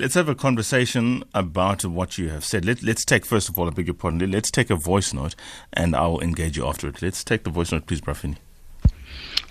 Let's 0.00 0.14
have 0.14 0.28
a 0.28 0.36
conversation 0.36 1.24
about 1.34 1.84
what 1.84 2.18
you 2.18 2.28
have 2.28 2.44
said. 2.44 2.64
Let, 2.64 2.84
let's 2.84 3.04
take, 3.04 3.26
first 3.26 3.48
of 3.48 3.58
all, 3.58 3.66
I 3.66 3.70
beg 3.70 3.88
your 3.88 3.94
pardon, 3.94 4.30
let's 4.30 4.48
take 4.48 4.70
a 4.70 4.76
voice 4.76 5.12
note 5.12 5.34
and 5.72 5.96
I'll 5.96 6.20
engage 6.20 6.56
you 6.56 6.68
after 6.68 6.86
it. 6.86 7.02
Let's 7.02 7.24
take 7.24 7.42
the 7.42 7.50
voice 7.50 7.72
note, 7.72 7.88
please, 7.88 8.00
Brafini. 8.00 8.36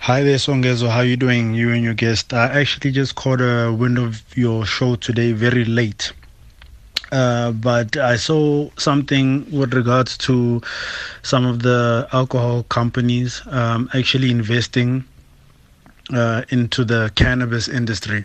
Hi 0.00 0.22
there, 0.22 0.36
Songezo. 0.36 0.88
How 0.88 1.00
are 1.00 1.04
you 1.04 1.18
doing, 1.18 1.52
you 1.52 1.70
and 1.70 1.84
your 1.84 1.92
guest? 1.92 2.32
I 2.32 2.46
actually 2.46 2.92
just 2.92 3.14
caught 3.14 3.42
a 3.42 3.70
wind 3.70 3.98
of 3.98 4.24
your 4.38 4.64
show 4.64 4.96
today 4.96 5.32
very 5.32 5.66
late. 5.66 6.14
Uh, 7.12 7.52
but 7.52 7.98
I 7.98 8.16
saw 8.16 8.70
something 8.78 9.44
with 9.50 9.74
regards 9.74 10.16
to 10.18 10.62
some 11.22 11.44
of 11.44 11.62
the 11.62 12.08
alcohol 12.14 12.62
companies 12.62 13.42
um, 13.48 13.90
actually 13.92 14.30
investing 14.30 15.04
uh, 16.14 16.44
into 16.48 16.86
the 16.86 17.12
cannabis 17.16 17.68
industry. 17.68 18.24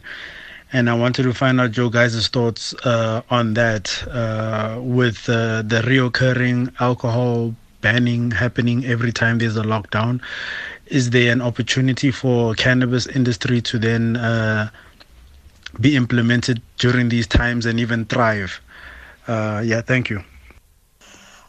And 0.73 0.89
I 0.89 0.95
wanted 0.95 1.23
to 1.23 1.33
find 1.35 1.61
out 1.61 1.77
your 1.77 1.91
guys' 1.91 2.27
thoughts 2.27 2.73
uh, 2.83 3.21
on 3.29 3.53
that 3.53 4.05
uh, 4.07 4.79
with 4.81 5.29
uh, 5.29 5.61
the 5.61 5.81
reoccurring 5.85 6.73
alcohol 6.81 7.55
banning 7.81 8.31
happening 8.31 8.83
every 8.85 9.11
time 9.11 9.37
there's 9.37 9.55
a 9.55 9.61
lockdown. 9.61 10.19
Is 10.87 11.11
there 11.11 11.31
an 11.31 11.41
opportunity 11.41 12.09
for 12.09 12.55
cannabis 12.55 13.05
industry 13.05 13.61
to 13.61 13.77
then 13.77 14.17
uh, 14.17 14.71
be 15.79 15.95
implemented 15.95 16.61
during 16.79 17.09
these 17.09 17.27
times 17.27 17.67
and 17.67 17.79
even 17.79 18.05
thrive? 18.05 18.59
Uh, 19.27 19.61
yeah, 19.63 19.81
thank 19.81 20.09
you. 20.09 20.23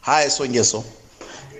Hi, 0.01 0.25
Songezo. 0.25 0.85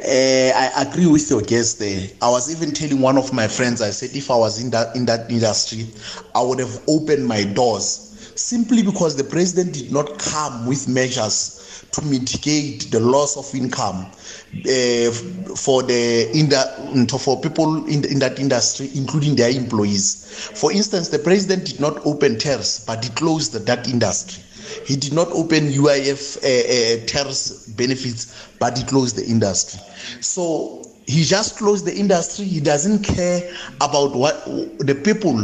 Uh, 0.02 0.52
I 0.54 0.84
agree 0.88 1.08
with 1.08 1.30
your 1.30 1.42
guest 1.42 1.80
there. 1.80 2.10
I 2.22 2.30
was 2.30 2.52
even 2.54 2.74
telling 2.74 3.00
one 3.02 3.18
of 3.18 3.32
my 3.34 3.48
friends, 3.48 3.82
I 3.82 3.92
said, 3.92 4.16
if 4.16 4.30
I 4.30 4.36
was 4.36 4.62
in 4.62 4.70
that 4.72 4.96
in 4.96 5.06
that 5.06 5.32
industry, 5.32 5.88
I 6.36 6.42
would 6.42 6.60
have 6.60 6.82
opened 6.88 7.25
my 7.25 7.44
doors 7.44 8.32
simply 8.36 8.84
because 8.84 9.16
the 9.16 9.24
president 9.24 9.74
did 9.74 9.92
not 9.94 10.20
come 10.20 10.66
with 10.66 10.88
measures 10.90 11.86
to 11.94 12.02
mitigate 12.04 12.92
the 12.92 13.00
loss 13.00 13.38
of 13.38 13.56
income 13.56 14.06
uh, 14.06 15.12
for 15.56 15.82
the 15.84 16.30
in 16.34 16.50
the, 16.50 17.18
for 17.20 17.40
people 17.40 17.86
in, 17.86 18.04
in 18.06 18.20
that 18.20 18.38
industry, 18.38 18.90
including 18.96 19.36
their 19.36 19.50
employees. 19.50 20.50
For 20.56 20.72
instance, 20.74 21.08
the 21.10 21.20
president 21.20 21.66
did 21.66 21.80
not 21.80 22.06
open 22.06 22.38
TERS, 22.38 22.84
but 22.86 23.04
he 23.04 23.10
closed 23.12 23.54
that 23.54 23.88
industry. 23.88 24.44
He 24.86 24.96
did 24.96 25.13
not 25.13 25.27
open 25.29 25.70
UIF 25.70 26.38
uh, 26.44 26.48
uh, 26.48 27.75
benefits, 27.75 28.48
but 28.60 28.77
he 28.77 28.84
closed 28.86 29.15
the 29.15 29.25
industry. 29.25 29.79
So 30.22 30.84
he 31.08 31.24
just 31.24 31.58
closed 31.58 31.86
the 31.86 31.96
industry. 31.96 32.46
He 32.46 32.60
doesn't 32.60 33.03
care 33.03 33.41
about 33.82 34.15
what 34.15 34.46
the 34.79 34.96
people 34.96 35.38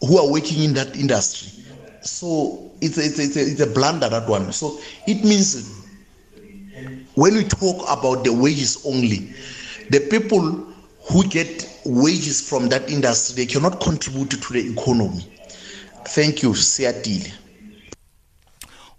who 0.00 0.18
are 0.18 0.30
working 0.30 0.62
in 0.62 0.74
that 0.74 0.96
industry. 0.96 1.64
So 2.02 2.70
it's 2.80 2.98
a, 2.98 3.02
it's 3.04 3.18
a, 3.18 3.22
it's 3.22 3.36
a, 3.36 3.40
it's 3.40 3.60
a 3.60 3.66
blunder 3.66 4.08
that 4.08 4.28
one. 4.28 4.52
So 4.52 4.78
it 5.06 5.24
means 5.24 5.80
when 7.14 7.34
we 7.34 7.44
talk 7.44 7.82
about 7.88 8.24
the 8.24 8.32
wages 8.32 8.84
only, 8.86 9.34
the 9.90 10.00
people 10.10 10.40
who 11.10 11.28
get 11.28 11.68
wages 11.84 12.48
from 12.48 12.68
that 12.68 12.88
industry 12.90 13.44
they 13.44 13.46
cannot 13.52 13.80
contribute 13.80 14.30
to 14.30 14.52
the 14.52 14.72
economy. 14.72 15.26
Thank 16.06 16.42
you, 16.42 16.54
Seattle. 16.54 17.32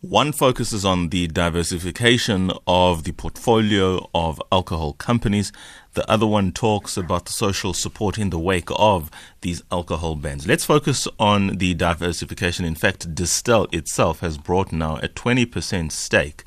One 0.04 0.34
focuses 0.34 0.84
on 0.84 1.10
the 1.10 1.28
diversification 1.28 2.52
of 2.68 3.06
the 3.06 3.14
portfolio 3.14 4.10
of 4.14 4.42
alcohol 4.52 4.92
companies. 4.92 5.54
The 5.94 6.08
other 6.12 6.28
one 6.28 6.52
talks 6.52 6.98
about 6.98 7.26
the 7.26 7.32
social 7.32 7.74
support 7.74 8.18
in 8.18 8.30
the 8.30 8.38
wake 8.38 8.68
of 8.76 9.10
these 9.40 9.64
alcohol 9.72 10.18
bans. 10.18 10.46
Let's 10.46 10.66
focus 10.66 11.08
on 11.20 11.56
the 11.56 11.74
diversification. 11.74 12.66
In 12.66 12.76
fact, 12.76 13.16
Distell 13.16 13.74
itself 13.74 14.20
has 14.20 14.38
brought 14.38 14.74
now 14.74 14.98
a 14.98 15.08
20% 15.08 15.90
stake 15.94 16.44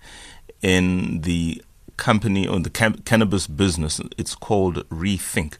in 0.60 1.22
the 1.22 1.62
company 1.96 2.46
or 2.46 2.60
the 2.60 2.68
cam- 2.68 2.98
cannabis 3.06 3.46
business. 3.46 4.02
It's 4.18 4.34
called 4.34 4.86
Rethink. 4.90 5.54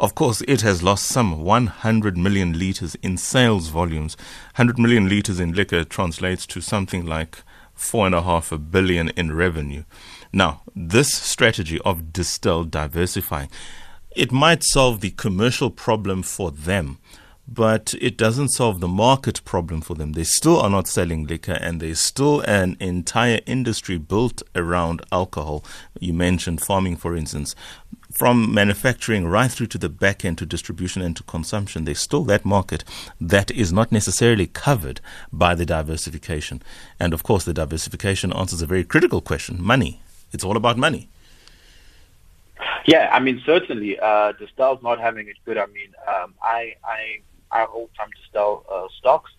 Of 0.00 0.14
course, 0.16 0.42
it 0.48 0.62
has 0.62 0.82
lost 0.82 1.06
some 1.06 1.42
100 1.42 2.16
million 2.18 2.58
liters 2.58 2.96
in 2.96 3.16
sales 3.16 3.68
volumes. 3.68 4.16
100 4.56 4.78
million 4.78 5.08
liters 5.08 5.38
in 5.38 5.52
liquor 5.52 5.84
translates 5.84 6.46
to 6.46 6.60
something 6.60 7.06
like 7.06 7.38
four 7.74 8.06
and 8.06 8.14
a 8.14 8.22
half 8.22 8.50
a 8.50 8.58
billion 8.58 9.10
in 9.10 9.34
revenue. 9.34 9.84
Now, 10.32 10.62
this 10.74 11.14
strategy 11.14 11.78
of 11.84 12.12
Distell 12.12 12.68
diversifying, 12.68 13.50
it 14.16 14.32
might 14.32 14.64
solve 14.64 15.00
the 15.00 15.10
commercial 15.10 15.70
problem 15.70 16.22
for 16.22 16.50
them, 16.50 16.98
but 17.46 17.94
it 18.00 18.16
doesn't 18.16 18.48
solve 18.48 18.80
the 18.80 18.88
market 18.88 19.44
problem 19.44 19.80
for 19.80 19.94
them. 19.94 20.12
They 20.12 20.24
still 20.24 20.60
are 20.60 20.70
not 20.70 20.88
selling 20.88 21.26
liquor, 21.26 21.58
and 21.60 21.80
there's 21.80 22.00
still 22.00 22.40
an 22.40 22.76
entire 22.80 23.40
industry 23.46 23.98
built 23.98 24.42
around 24.54 25.02
alcohol. 25.12 25.64
You 26.00 26.14
mentioned 26.14 26.62
farming, 26.62 26.96
for 26.96 27.14
instance. 27.14 27.54
From 28.10 28.54
manufacturing 28.54 29.26
right 29.26 29.50
through 29.50 29.66
to 29.68 29.78
the 29.78 29.88
back 29.88 30.24
end 30.24 30.38
to 30.38 30.46
distribution 30.46 31.02
and 31.02 31.16
to 31.16 31.22
consumption, 31.24 31.84
there's 31.84 31.98
still 31.98 32.22
that 32.24 32.44
market 32.44 32.84
that 33.20 33.50
is 33.50 33.72
not 33.72 33.90
necessarily 33.90 34.46
covered 34.46 35.00
by 35.32 35.54
the 35.54 35.66
diversification. 35.66 36.62
And 37.00 37.12
of 37.12 37.24
course, 37.24 37.44
the 37.44 37.52
diversification 37.52 38.32
answers 38.32 38.62
a 38.62 38.66
very 38.66 38.84
critical 38.84 39.20
question 39.20 39.60
money. 39.60 40.00
It's 40.32 40.44
all 40.44 40.56
about 40.56 40.78
money. 40.78 41.08
Yeah, 42.86 43.10
I 43.12 43.18
mean 43.18 43.42
certainly, 43.44 43.98
uh, 43.98 44.32
Distell's 44.32 44.82
not 44.82 45.00
having 45.00 45.28
it 45.28 45.36
good. 45.44 45.58
I 45.58 45.66
mean, 45.66 45.92
um, 46.06 46.34
I 46.42 46.74
I 46.84 47.20
I 47.54 47.64
hold 47.64 47.90
some 47.96 48.10
Distell 48.10 48.64
uh, 48.70 48.88
stocks, 48.98 49.30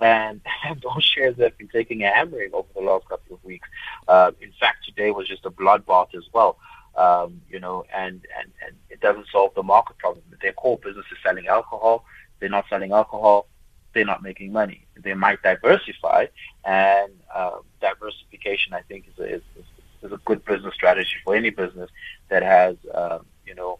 and 0.00 0.40
those 0.82 1.04
shares 1.04 1.36
have 1.38 1.56
been 1.58 1.68
taking 1.68 2.02
a 2.02 2.08
hammering 2.08 2.50
over 2.54 2.68
the 2.74 2.80
last 2.80 3.06
couple 3.08 3.36
of 3.36 3.44
weeks. 3.44 3.68
Uh, 4.08 4.32
in 4.40 4.52
fact, 4.58 4.84
today 4.86 5.10
was 5.10 5.28
just 5.28 5.44
a 5.44 5.50
bloodbath 5.50 6.14
as 6.14 6.24
well. 6.32 6.56
Um, 6.96 7.42
you 7.50 7.60
know, 7.60 7.84
and, 7.92 8.24
and, 8.38 8.52
and 8.64 8.76
it 8.88 9.00
doesn't 9.00 9.26
solve 9.30 9.52
the 9.54 9.62
market 9.62 9.98
problem. 9.98 10.24
Their 10.40 10.52
core 10.52 10.78
business 10.78 11.04
is 11.10 11.18
selling 11.24 11.46
alcohol. 11.48 12.04
They're 12.38 12.48
not 12.48 12.66
selling 12.70 12.92
alcohol. 12.92 13.48
They're 13.92 14.04
not 14.04 14.22
making 14.22 14.52
money. 14.52 14.86
They 14.96 15.14
might 15.14 15.42
diversify, 15.42 16.26
and 16.64 17.12
uh, 17.32 17.58
diversification, 17.80 18.72
I 18.72 18.80
think, 18.82 19.06
is 19.08 19.18
a, 19.18 19.34
is, 19.36 19.42
is 20.02 20.12
a 20.12 20.16
good 20.24 20.44
business 20.44 20.74
strategy 20.74 21.16
for 21.24 21.36
any 21.36 21.50
business 21.50 21.90
that 22.28 22.42
has, 22.42 22.76
uh, 22.92 23.18
you 23.46 23.54
know, 23.54 23.78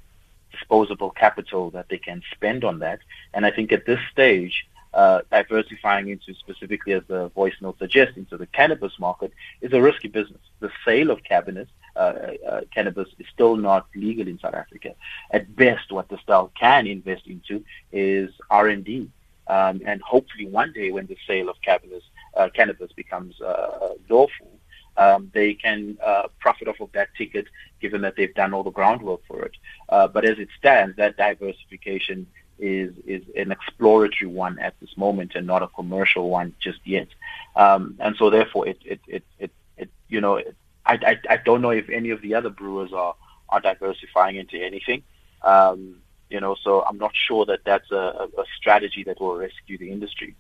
disposable 0.55 1.11
capital 1.11 1.71
that 1.71 1.89
they 1.89 1.99
can 1.99 2.23
spend 2.35 2.65
on 2.65 2.79
that. 2.81 3.01
And 3.35 3.45
I 3.45 3.51
think 3.51 3.73
at 3.73 3.87
this 3.87 4.01
stage, 4.13 4.67
uh, 4.95 5.23
diversifying 5.31 6.09
into 6.09 6.35
specifically, 6.35 6.93
as 6.93 7.03
the 7.09 7.29
voice 7.31 7.55
note 7.61 7.79
suggests, 7.79 8.17
into 8.17 8.37
the 8.37 8.47
cannabis 8.47 8.93
market 8.99 9.33
is 9.61 9.73
a 9.73 9.83
risky 9.83 10.09
business. 10.09 10.41
The 10.61 10.71
sale 10.85 11.11
of 11.11 11.25
cannabis, 11.25 11.69
uh, 11.97 12.13
uh, 12.49 12.61
cannabis 12.73 13.09
is 13.19 13.27
still 13.33 13.57
not 13.57 13.87
legal 13.97 14.29
in 14.29 14.39
South 14.39 14.55
Africa. 14.55 14.95
At 15.33 15.55
best, 15.57 15.91
what 15.91 16.09
Distell 16.09 16.51
can 16.55 16.87
invest 16.87 17.27
into 17.27 17.65
is 17.93 18.31
R&D. 18.51 19.11
Um, 19.47 19.83
and 19.85 20.01
hopefully 20.01 20.47
one 20.47 20.73
day 20.73 20.91
when 20.91 21.07
the 21.07 21.19
sale 21.27 21.49
of 21.49 21.57
cannabis, 21.61 22.05
uh, 22.37 22.49
cannabis 22.55 22.93
becomes 22.93 23.41
uh, 23.41 23.91
lawful, 24.09 24.54
um, 24.97 25.31
they 25.35 25.55
can 25.55 25.99
uh, 26.05 26.29
profit 26.39 26.69
off 26.69 26.81
of 26.81 26.91
that 26.93 27.09
ticket, 27.17 27.47
given 27.81 28.01
that 28.03 28.17
they've 28.17 28.35
done 28.35 28.55
all 28.55 28.63
the 28.63 28.71
groundwork 28.71 29.21
for 29.27 29.45
it. 29.45 29.57
Uh, 29.89 30.09
but 30.09 30.25
as 30.25 30.39
it 30.39 30.49
stands, 30.59 30.97
that 30.97 31.17
diversification 31.17 32.27
is 32.59 32.95
is 33.05 33.23
an 33.37 33.51
exploratory 33.51 34.31
one 34.31 34.59
at 34.61 34.79
this 34.81 34.97
moment 34.97 35.33
and 35.35 35.47
not 35.47 35.63
a 35.63 35.69
commercial 35.69 36.31
one 36.31 36.55
just 36.61 36.79
yet. 36.85 37.09
Um, 37.57 37.97
and 37.99 38.15
so, 38.17 38.31
therefore, 38.31 38.69
it 38.69 38.79
it 38.85 39.01
it, 39.09 39.25
it, 39.39 39.51
it 39.77 39.91
you 40.09 40.21
know, 40.21 40.37
it, 40.37 40.55
I, 40.87 40.95
I 40.95 41.19
I 41.35 41.37
don't 41.39 41.63
know 41.63 41.71
if 41.71 41.89
any 41.89 42.11
of 42.11 42.23
the 42.23 42.35
other 42.35 42.51
brewers 42.51 42.93
are 42.93 43.15
are 43.49 43.61
diversifying 43.61 44.37
into 44.37 44.63
anything. 44.63 45.03
Um, 45.43 45.97
you 46.31 46.41
know, 46.41 46.57
so 46.63 46.83
I'm 46.83 46.99
not 46.99 47.13
sure 47.15 47.45
that 47.47 47.61
that's 47.65 47.91
a, 47.91 48.29
a 48.39 48.45
strategy 48.57 49.05
that 49.05 49.21
will 49.21 49.37
rescue 49.37 49.79
the 49.79 49.91
industry 49.91 50.35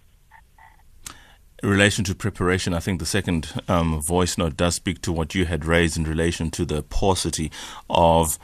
in 1.64 1.70
relation 1.70 2.04
to 2.04 2.14
preparation, 2.14 2.74
I 2.74 2.80
think 2.80 3.00
the 3.00 3.06
second 3.06 3.62
um, 3.68 4.02
voice 4.02 4.36
note 4.36 4.54
does 4.54 4.74
speak 4.74 5.00
to 5.00 5.10
what 5.10 5.34
you 5.34 5.46
had 5.46 5.64
raised 5.64 5.96
in 5.96 6.04
relation 6.04 6.50
to 6.50 6.66
the 6.66 6.82
paucity 6.82 7.50
of 7.88 8.38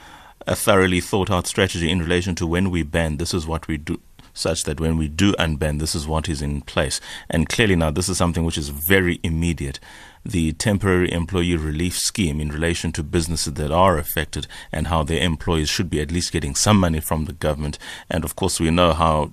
a 0.46 0.56
thoroughly 0.56 1.02
thought 1.02 1.30
out 1.30 1.46
strategy 1.46 1.90
in 1.90 2.00
relation 2.00 2.34
to 2.36 2.46
when 2.46 2.70
we 2.70 2.82
ban, 2.82 3.18
this 3.18 3.34
is 3.34 3.46
what 3.46 3.68
we 3.68 3.76
do. 3.76 4.00
Such 4.32 4.64
that 4.64 4.80
when 4.80 4.96
we 4.96 5.06
do 5.06 5.34
unban, 5.34 5.80
this 5.80 5.94
is 5.94 6.06
what 6.06 6.30
is 6.30 6.40
in 6.40 6.62
place. 6.62 6.98
And 7.28 7.46
clearly, 7.46 7.76
now, 7.76 7.90
this 7.90 8.08
is 8.08 8.16
something 8.16 8.44
which 8.44 8.56
is 8.56 8.70
very 8.70 9.20
immediate. 9.22 9.80
The 10.24 10.52
temporary 10.52 11.12
employee 11.12 11.56
relief 11.56 11.98
scheme 11.98 12.40
in 12.40 12.48
relation 12.48 12.90
to 12.92 13.02
businesses 13.02 13.52
that 13.54 13.70
are 13.70 13.98
affected 13.98 14.46
and 14.72 14.86
how 14.86 15.02
their 15.02 15.22
employees 15.22 15.68
should 15.68 15.90
be 15.90 16.00
at 16.00 16.10
least 16.10 16.32
getting 16.32 16.54
some 16.54 16.78
money 16.78 17.00
from 17.00 17.26
the 17.26 17.34
government. 17.34 17.78
And 18.08 18.24
of 18.24 18.34
course, 18.34 18.58
we 18.60 18.70
know 18.70 18.94
how 18.94 19.32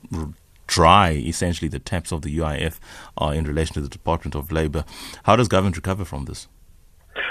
dry, 0.67 1.11
essentially, 1.11 1.67
the 1.67 1.79
taps 1.79 2.11
of 2.11 2.21
the 2.21 2.37
UIF 2.37 2.79
are 3.17 3.33
in 3.33 3.45
relation 3.45 3.73
to 3.75 3.81
the 3.81 3.89
Department 3.89 4.35
of 4.35 4.51
Labor. 4.51 4.85
How 5.23 5.35
does 5.35 5.47
government 5.47 5.75
recover 5.75 6.05
from 6.05 6.25
this? 6.25 6.47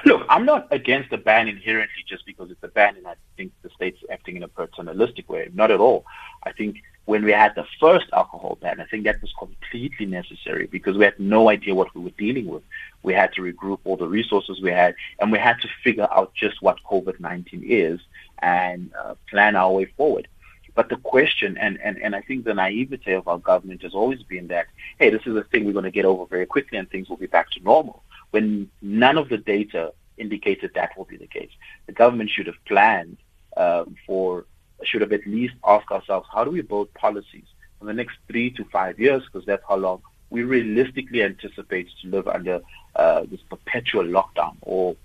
Look, 0.04 0.26
I'm 0.28 0.44
not 0.44 0.66
against 0.70 1.10
the 1.10 1.16
ban 1.16 1.48
inherently 1.48 2.04
just 2.08 2.26
because 2.26 2.50
it's 2.50 2.62
a 2.62 2.68
ban 2.68 2.96
and 2.96 3.06
I 3.06 3.14
think 3.36 3.52
the 3.62 3.70
state's 3.70 4.02
acting 4.10 4.36
in 4.36 4.42
a 4.42 4.48
paternalistic 4.48 5.28
way. 5.28 5.48
Not 5.54 5.70
at 5.70 5.80
all. 5.80 6.04
I 6.42 6.52
think 6.52 6.82
when 7.06 7.24
we 7.24 7.32
had 7.32 7.54
the 7.54 7.64
first 7.80 8.06
alcohol 8.12 8.58
ban, 8.60 8.80
I 8.80 8.84
think 8.84 9.04
that 9.04 9.20
was 9.22 9.32
completely 9.38 10.06
necessary 10.06 10.66
because 10.66 10.96
we 10.96 11.04
had 11.04 11.18
no 11.18 11.48
idea 11.48 11.74
what 11.74 11.94
we 11.94 12.02
were 12.02 12.10
dealing 12.10 12.46
with. 12.46 12.62
We 13.02 13.14
had 13.14 13.32
to 13.34 13.42
regroup 13.42 13.78
all 13.84 13.96
the 13.96 14.08
resources 14.08 14.60
we 14.60 14.70
had 14.70 14.94
and 15.20 15.30
we 15.30 15.38
had 15.38 15.60
to 15.62 15.68
figure 15.84 16.08
out 16.10 16.34
just 16.34 16.62
what 16.62 16.82
COVID-19 16.84 17.62
is 17.62 18.00
and 18.40 18.90
uh, 19.00 19.14
plan 19.30 19.56
our 19.56 19.70
way 19.72 19.86
forward. 19.96 20.28
But 20.76 20.90
the 20.90 20.96
question, 20.98 21.56
and, 21.56 21.80
and, 21.82 21.96
and 22.04 22.14
I 22.14 22.20
think 22.20 22.44
the 22.44 22.54
naivete 22.54 23.14
of 23.14 23.26
our 23.26 23.38
government 23.38 23.82
has 23.82 23.94
always 23.94 24.22
been 24.22 24.46
that, 24.48 24.66
hey, 24.98 25.08
this 25.10 25.26
is 25.26 25.34
a 25.34 25.42
thing 25.42 25.64
we're 25.64 25.72
going 25.72 25.84
to 25.84 25.90
get 25.90 26.04
over 26.04 26.26
very 26.26 26.46
quickly 26.46 26.76
and 26.78 26.88
things 26.88 27.08
will 27.08 27.16
be 27.16 27.26
back 27.26 27.50
to 27.52 27.60
normal, 27.60 28.02
when 28.30 28.70
none 28.82 29.16
of 29.16 29.30
the 29.30 29.38
data 29.38 29.92
indicated 30.18 30.70
that 30.74 30.90
will 30.96 31.06
be 31.06 31.16
the 31.16 31.26
case. 31.26 31.50
The 31.86 31.92
government 31.92 32.28
should 32.30 32.46
have 32.46 32.62
planned 32.66 33.16
um, 33.56 33.96
for, 34.06 34.44
should 34.84 35.00
have 35.00 35.14
at 35.14 35.26
least 35.26 35.54
asked 35.66 35.90
ourselves, 35.90 36.28
how 36.30 36.44
do 36.44 36.50
we 36.50 36.60
build 36.60 36.92
policies 36.92 37.46
for 37.78 37.86
the 37.86 37.94
next 37.94 38.18
three 38.28 38.50
to 38.50 38.64
five 38.66 39.00
years, 39.00 39.22
because 39.24 39.46
that's 39.46 39.64
how 39.66 39.76
long 39.76 40.02
we 40.30 40.42
realistically 40.42 41.22
anticipate 41.22 41.88
to 42.02 42.08
live 42.08 42.26
under 42.28 42.60
uh, 42.96 43.24
this 43.30 43.40
perpetual 43.48 44.04
lockdown 44.04 44.56
or, 44.62 44.96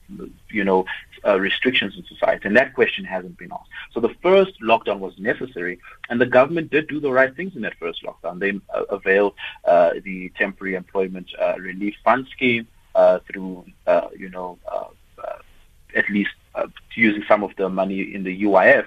you 0.49 0.63
know, 0.63 0.85
uh, 1.25 1.39
restrictions 1.39 1.95
in 1.95 2.03
society? 2.05 2.47
And 2.47 2.55
that 2.57 2.73
question 2.73 3.05
hasn't 3.05 3.37
been 3.37 3.51
asked. 3.51 3.69
So 3.93 3.99
the 3.99 4.15
first 4.21 4.59
lockdown 4.61 4.99
was 4.99 5.17
necessary, 5.19 5.79
and 6.09 6.19
the 6.19 6.25
government 6.25 6.71
did 6.71 6.87
do 6.87 6.99
the 6.99 7.11
right 7.11 7.35
things 7.35 7.55
in 7.55 7.61
that 7.61 7.75
first 7.79 8.03
lockdown. 8.03 8.39
They 8.39 8.59
uh, 8.73 8.83
availed 8.89 9.33
uh, 9.65 9.91
the 10.03 10.29
temporary 10.37 10.75
employment 10.75 11.29
uh, 11.39 11.55
relief 11.59 11.95
fund 12.03 12.27
scheme 12.31 12.67
uh, 12.95 13.19
through, 13.27 13.65
you 14.17 14.29
know, 14.29 14.57
at 15.93 16.09
least 16.09 16.31
using 16.95 17.23
some 17.27 17.43
of 17.43 17.51
the 17.57 17.69
money 17.69 18.01
in 18.13 18.23
the 18.23 18.43
UIF. 18.43 18.85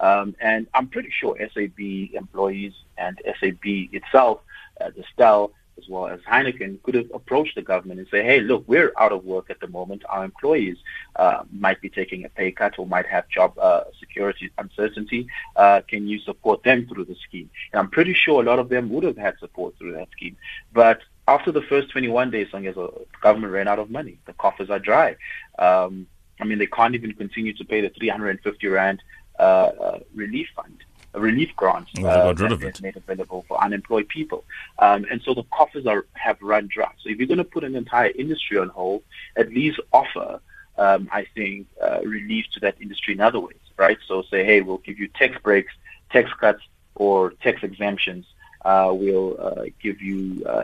Um, 0.00 0.34
and 0.40 0.66
I'm 0.72 0.88
pretty 0.88 1.10
sure 1.10 1.36
SAB 1.38 1.78
employees 2.14 2.72
and 2.96 3.20
SAB 3.38 3.64
itself, 3.92 4.40
uh, 4.80 4.90
Distell, 4.90 5.52
as 5.80 5.88
well 5.88 6.06
as 6.06 6.20
Heineken 6.20 6.82
could 6.82 6.94
have 6.94 7.10
approached 7.14 7.54
the 7.54 7.62
government 7.62 8.00
and 8.00 8.08
say, 8.10 8.22
hey, 8.22 8.40
look, 8.40 8.64
we're 8.66 8.92
out 8.98 9.12
of 9.12 9.24
work 9.24 9.50
at 9.50 9.60
the 9.60 9.68
moment. 9.68 10.02
Our 10.08 10.24
employees 10.24 10.76
uh, 11.16 11.42
might 11.52 11.80
be 11.80 11.88
taking 11.88 12.24
a 12.24 12.28
pay 12.28 12.52
cut 12.52 12.78
or 12.78 12.86
might 12.86 13.06
have 13.06 13.28
job 13.28 13.58
uh, 13.58 13.84
security 13.98 14.50
uncertainty. 14.58 15.26
Uh, 15.56 15.80
can 15.86 16.06
you 16.06 16.18
support 16.20 16.62
them 16.62 16.86
through 16.86 17.06
the 17.06 17.16
scheme? 17.26 17.50
And 17.72 17.80
I'm 17.80 17.90
pretty 17.90 18.14
sure 18.14 18.42
a 18.42 18.44
lot 18.44 18.58
of 18.58 18.68
them 18.68 18.90
would 18.90 19.04
have 19.04 19.16
had 19.16 19.38
support 19.38 19.76
through 19.78 19.92
that 19.94 20.10
scheme. 20.12 20.36
But 20.72 21.00
after 21.26 21.52
the 21.52 21.62
first 21.62 21.90
21 21.90 22.30
days, 22.30 22.48
as 22.52 22.74
the 22.74 23.06
government 23.20 23.52
ran 23.52 23.68
out 23.68 23.78
of 23.78 23.90
money. 23.90 24.18
The 24.26 24.32
coffers 24.32 24.68
are 24.68 24.80
dry. 24.80 25.16
Um, 25.58 26.06
I 26.40 26.44
mean, 26.44 26.58
they 26.58 26.66
can't 26.66 26.94
even 26.94 27.12
continue 27.12 27.52
to 27.54 27.64
pay 27.64 27.80
the 27.80 27.90
350 27.90 28.66
rand 28.66 29.02
uh, 29.38 29.42
uh, 29.42 29.98
relief 30.14 30.48
fund 30.56 30.78
relief 31.14 31.50
grants 31.56 31.90
uh, 31.98 32.32
that 32.32 32.80
made 32.82 32.96
available 32.96 33.44
for 33.48 33.62
unemployed 33.62 34.08
people. 34.08 34.44
Um, 34.78 35.06
and 35.10 35.20
so 35.22 35.34
the 35.34 35.44
coffers 35.44 35.86
are 35.86 36.06
have 36.14 36.40
run 36.40 36.68
dry. 36.68 36.92
So 37.02 37.10
if 37.10 37.18
you're 37.18 37.26
going 37.26 37.38
to 37.38 37.44
put 37.44 37.64
an 37.64 37.74
entire 37.74 38.10
industry 38.10 38.58
on 38.58 38.68
hold, 38.68 39.02
at 39.36 39.48
least 39.50 39.80
offer, 39.92 40.40
um, 40.78 41.08
I 41.12 41.26
think, 41.34 41.66
uh, 41.82 42.00
relief 42.04 42.46
to 42.54 42.60
that 42.60 42.80
industry 42.80 43.14
in 43.14 43.20
other 43.20 43.40
ways, 43.40 43.56
right? 43.76 43.98
So 44.06 44.22
say, 44.22 44.44
hey, 44.44 44.60
we'll 44.60 44.78
give 44.78 44.98
you 44.98 45.08
tax 45.08 45.36
breaks, 45.42 45.72
tax 46.10 46.32
cuts, 46.34 46.62
or 46.94 47.30
tax 47.42 47.62
exemptions. 47.62 48.26
Uh, 48.64 48.90
we'll 48.92 49.40
uh, 49.40 49.64
give 49.82 50.02
you 50.02 50.44
uh, 50.44 50.62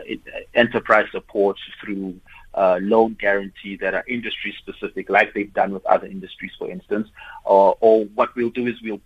enterprise 0.53 1.07
support 1.11 1.57
through 1.81 2.19
uh, 2.53 2.79
loan 2.81 3.13
guarantee 3.19 3.75
that 3.77 3.93
are 3.93 4.03
industry 4.07 4.55
specific, 4.57 5.09
like 5.09 5.33
they've 5.33 5.53
done 5.53 5.71
with 5.71 5.85
other 5.85 6.07
industries, 6.07 6.51
for 6.57 6.69
instance. 6.69 7.07
Or, 7.43 7.77
or 7.79 8.05
what 8.05 8.35
we'll 8.35 8.49
do 8.49 8.67
is 8.67 8.81
we'll 8.81 9.01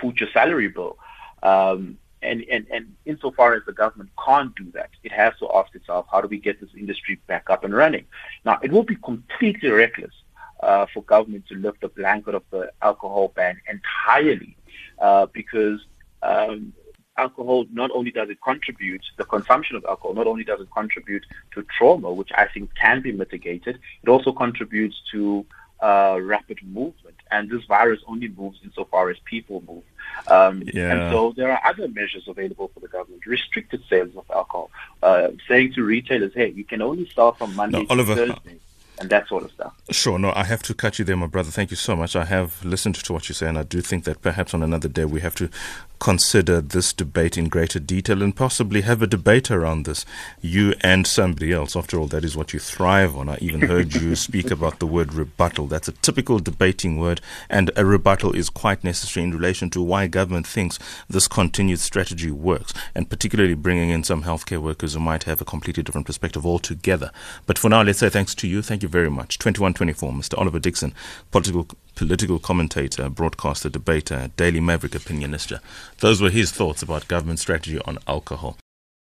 future 0.00 0.28
salary 0.32 0.68
bill. 0.68 0.98
Um, 1.42 1.98
and, 2.22 2.44
and, 2.50 2.66
and 2.72 2.94
insofar 3.04 3.54
as 3.54 3.62
the 3.66 3.72
government 3.72 4.10
can't 4.24 4.54
do 4.56 4.70
that, 4.72 4.90
it 5.04 5.12
has 5.12 5.34
to 5.38 5.48
ask 5.54 5.74
itself, 5.74 6.06
how 6.10 6.20
do 6.20 6.28
we 6.28 6.38
get 6.38 6.60
this 6.60 6.70
industry 6.76 7.20
back 7.26 7.48
up 7.50 7.62
and 7.62 7.74
running? 7.74 8.04
Now, 8.44 8.58
it 8.62 8.72
will 8.72 8.82
be 8.82 8.96
completely 8.96 9.70
reckless 9.70 10.12
uh, 10.60 10.86
for 10.92 11.02
government 11.02 11.46
to 11.48 11.54
lift 11.54 11.82
the 11.82 11.88
blanket 11.88 12.34
of 12.34 12.42
the 12.50 12.72
alcohol 12.82 13.32
ban 13.36 13.60
entirely 13.68 14.56
uh, 14.98 15.26
because 15.26 15.80
um, 16.22 16.72
alcohol 17.16 17.66
not 17.72 17.90
only 17.92 18.10
does 18.10 18.28
it 18.30 18.38
contribute, 18.42 19.04
the 19.18 19.24
consumption 19.24 19.76
of 19.76 19.84
alcohol 19.84 20.14
not 20.14 20.26
only 20.26 20.44
does 20.44 20.60
it 20.60 20.68
contribute 20.74 21.24
to 21.52 21.64
trauma, 21.78 22.12
which 22.12 22.30
I 22.34 22.46
think 22.46 22.70
can 22.74 23.02
be 23.02 23.12
mitigated, 23.12 23.78
it 24.02 24.08
also 24.08 24.32
contributes 24.32 25.00
to 25.12 25.44
uh, 25.80 26.18
rapid 26.22 26.58
movement, 26.62 27.16
and 27.30 27.50
this 27.50 27.64
virus 27.64 28.00
only 28.06 28.28
moves 28.28 28.58
insofar 28.64 29.10
as 29.10 29.18
people 29.24 29.62
move. 29.66 29.82
Um, 30.28 30.62
yeah. 30.72 30.92
And 30.92 31.12
so 31.12 31.34
there 31.36 31.52
are 31.52 31.60
other 31.64 31.88
measures 31.88 32.26
available 32.28 32.70
for 32.72 32.80
the 32.80 32.88
government: 32.88 33.26
restricted 33.26 33.82
sales 33.88 34.16
of 34.16 34.24
alcohol, 34.30 34.70
uh, 35.02 35.28
saying 35.48 35.74
to 35.74 35.82
retailers, 35.82 36.32
"Hey, 36.34 36.50
you 36.50 36.64
can 36.64 36.82
only 36.82 37.10
sell 37.14 37.32
from 37.32 37.54
Monday 37.54 37.84
no, 37.88 37.96
to 37.96 38.04
Thursday," 38.04 38.58
and 38.98 39.10
that 39.10 39.28
sort 39.28 39.44
of 39.44 39.50
stuff. 39.52 39.74
Sure. 39.90 40.18
No, 40.18 40.32
I 40.34 40.44
have 40.44 40.62
to 40.64 40.74
cut 40.74 40.98
you 40.98 41.04
there, 41.04 41.16
my 41.16 41.26
brother. 41.26 41.50
Thank 41.50 41.70
you 41.70 41.76
so 41.76 41.94
much. 41.94 42.16
I 42.16 42.24
have 42.24 42.64
listened 42.64 42.94
to 42.96 43.12
what 43.12 43.28
you 43.28 43.34
say, 43.34 43.48
and 43.48 43.58
I 43.58 43.62
do 43.62 43.80
think 43.80 44.04
that 44.04 44.22
perhaps 44.22 44.54
on 44.54 44.62
another 44.62 44.88
day 44.88 45.04
we 45.04 45.20
have 45.20 45.34
to 45.36 45.50
consider 45.98 46.60
this 46.60 46.92
debate 46.92 47.38
in 47.38 47.48
greater 47.48 47.78
detail 47.78 48.22
and 48.22 48.36
possibly 48.36 48.82
have 48.82 49.02
a 49.02 49.06
debate 49.06 49.50
around 49.50 49.84
this, 49.84 50.04
you 50.40 50.74
and 50.80 51.06
somebody 51.06 51.52
else. 51.52 51.74
After 51.74 51.98
all, 51.98 52.06
that 52.08 52.24
is 52.24 52.36
what 52.36 52.52
you 52.52 52.58
thrive 52.58 53.16
on. 53.16 53.28
I 53.28 53.38
even 53.40 53.62
heard 53.62 53.94
you 53.94 54.14
speak 54.16 54.50
about 54.50 54.78
the 54.78 54.86
word 54.86 55.14
rebuttal. 55.14 55.66
That's 55.66 55.88
a 55.88 55.92
typical 55.92 56.38
debating 56.38 56.98
word, 56.98 57.20
and 57.48 57.70
a 57.76 57.84
rebuttal 57.84 58.32
is 58.32 58.50
quite 58.50 58.84
necessary 58.84 59.24
in 59.24 59.32
relation 59.32 59.70
to 59.70 59.82
why 59.82 60.06
government 60.06 60.46
thinks 60.46 60.78
this 61.08 61.28
continued 61.28 61.80
strategy 61.80 62.30
works, 62.30 62.72
and 62.94 63.08
particularly 63.08 63.54
bringing 63.54 63.90
in 63.90 64.04
some 64.04 64.24
healthcare 64.24 64.60
workers 64.60 64.94
who 64.94 65.00
might 65.00 65.24
have 65.24 65.40
a 65.40 65.44
completely 65.44 65.82
different 65.82 66.06
perspective 66.06 66.44
altogether. 66.44 67.10
But 67.46 67.58
for 67.58 67.68
now, 67.68 67.82
let's 67.82 68.00
say 68.00 68.08
thanks 68.08 68.34
to 68.36 68.48
you. 68.48 68.62
Thank 68.62 68.82
you 68.86 68.90
very 68.90 69.10
much. 69.10 69.38
2124, 69.38 70.12
Mr. 70.12 70.38
Oliver 70.38 70.60
Dickson, 70.60 70.94
political 71.30 71.66
political 71.96 72.38
commentator, 72.38 73.08
broadcaster, 73.08 73.68
debater, 73.68 74.30
Daily 74.36 74.60
Maverick 74.60 74.92
opinionist. 74.92 75.58
Those 75.98 76.22
were 76.22 76.30
his 76.30 76.52
thoughts 76.52 76.82
about 76.82 77.08
government 77.08 77.40
strategy 77.40 77.80
on 77.80 77.98
alcohol. 78.06 78.56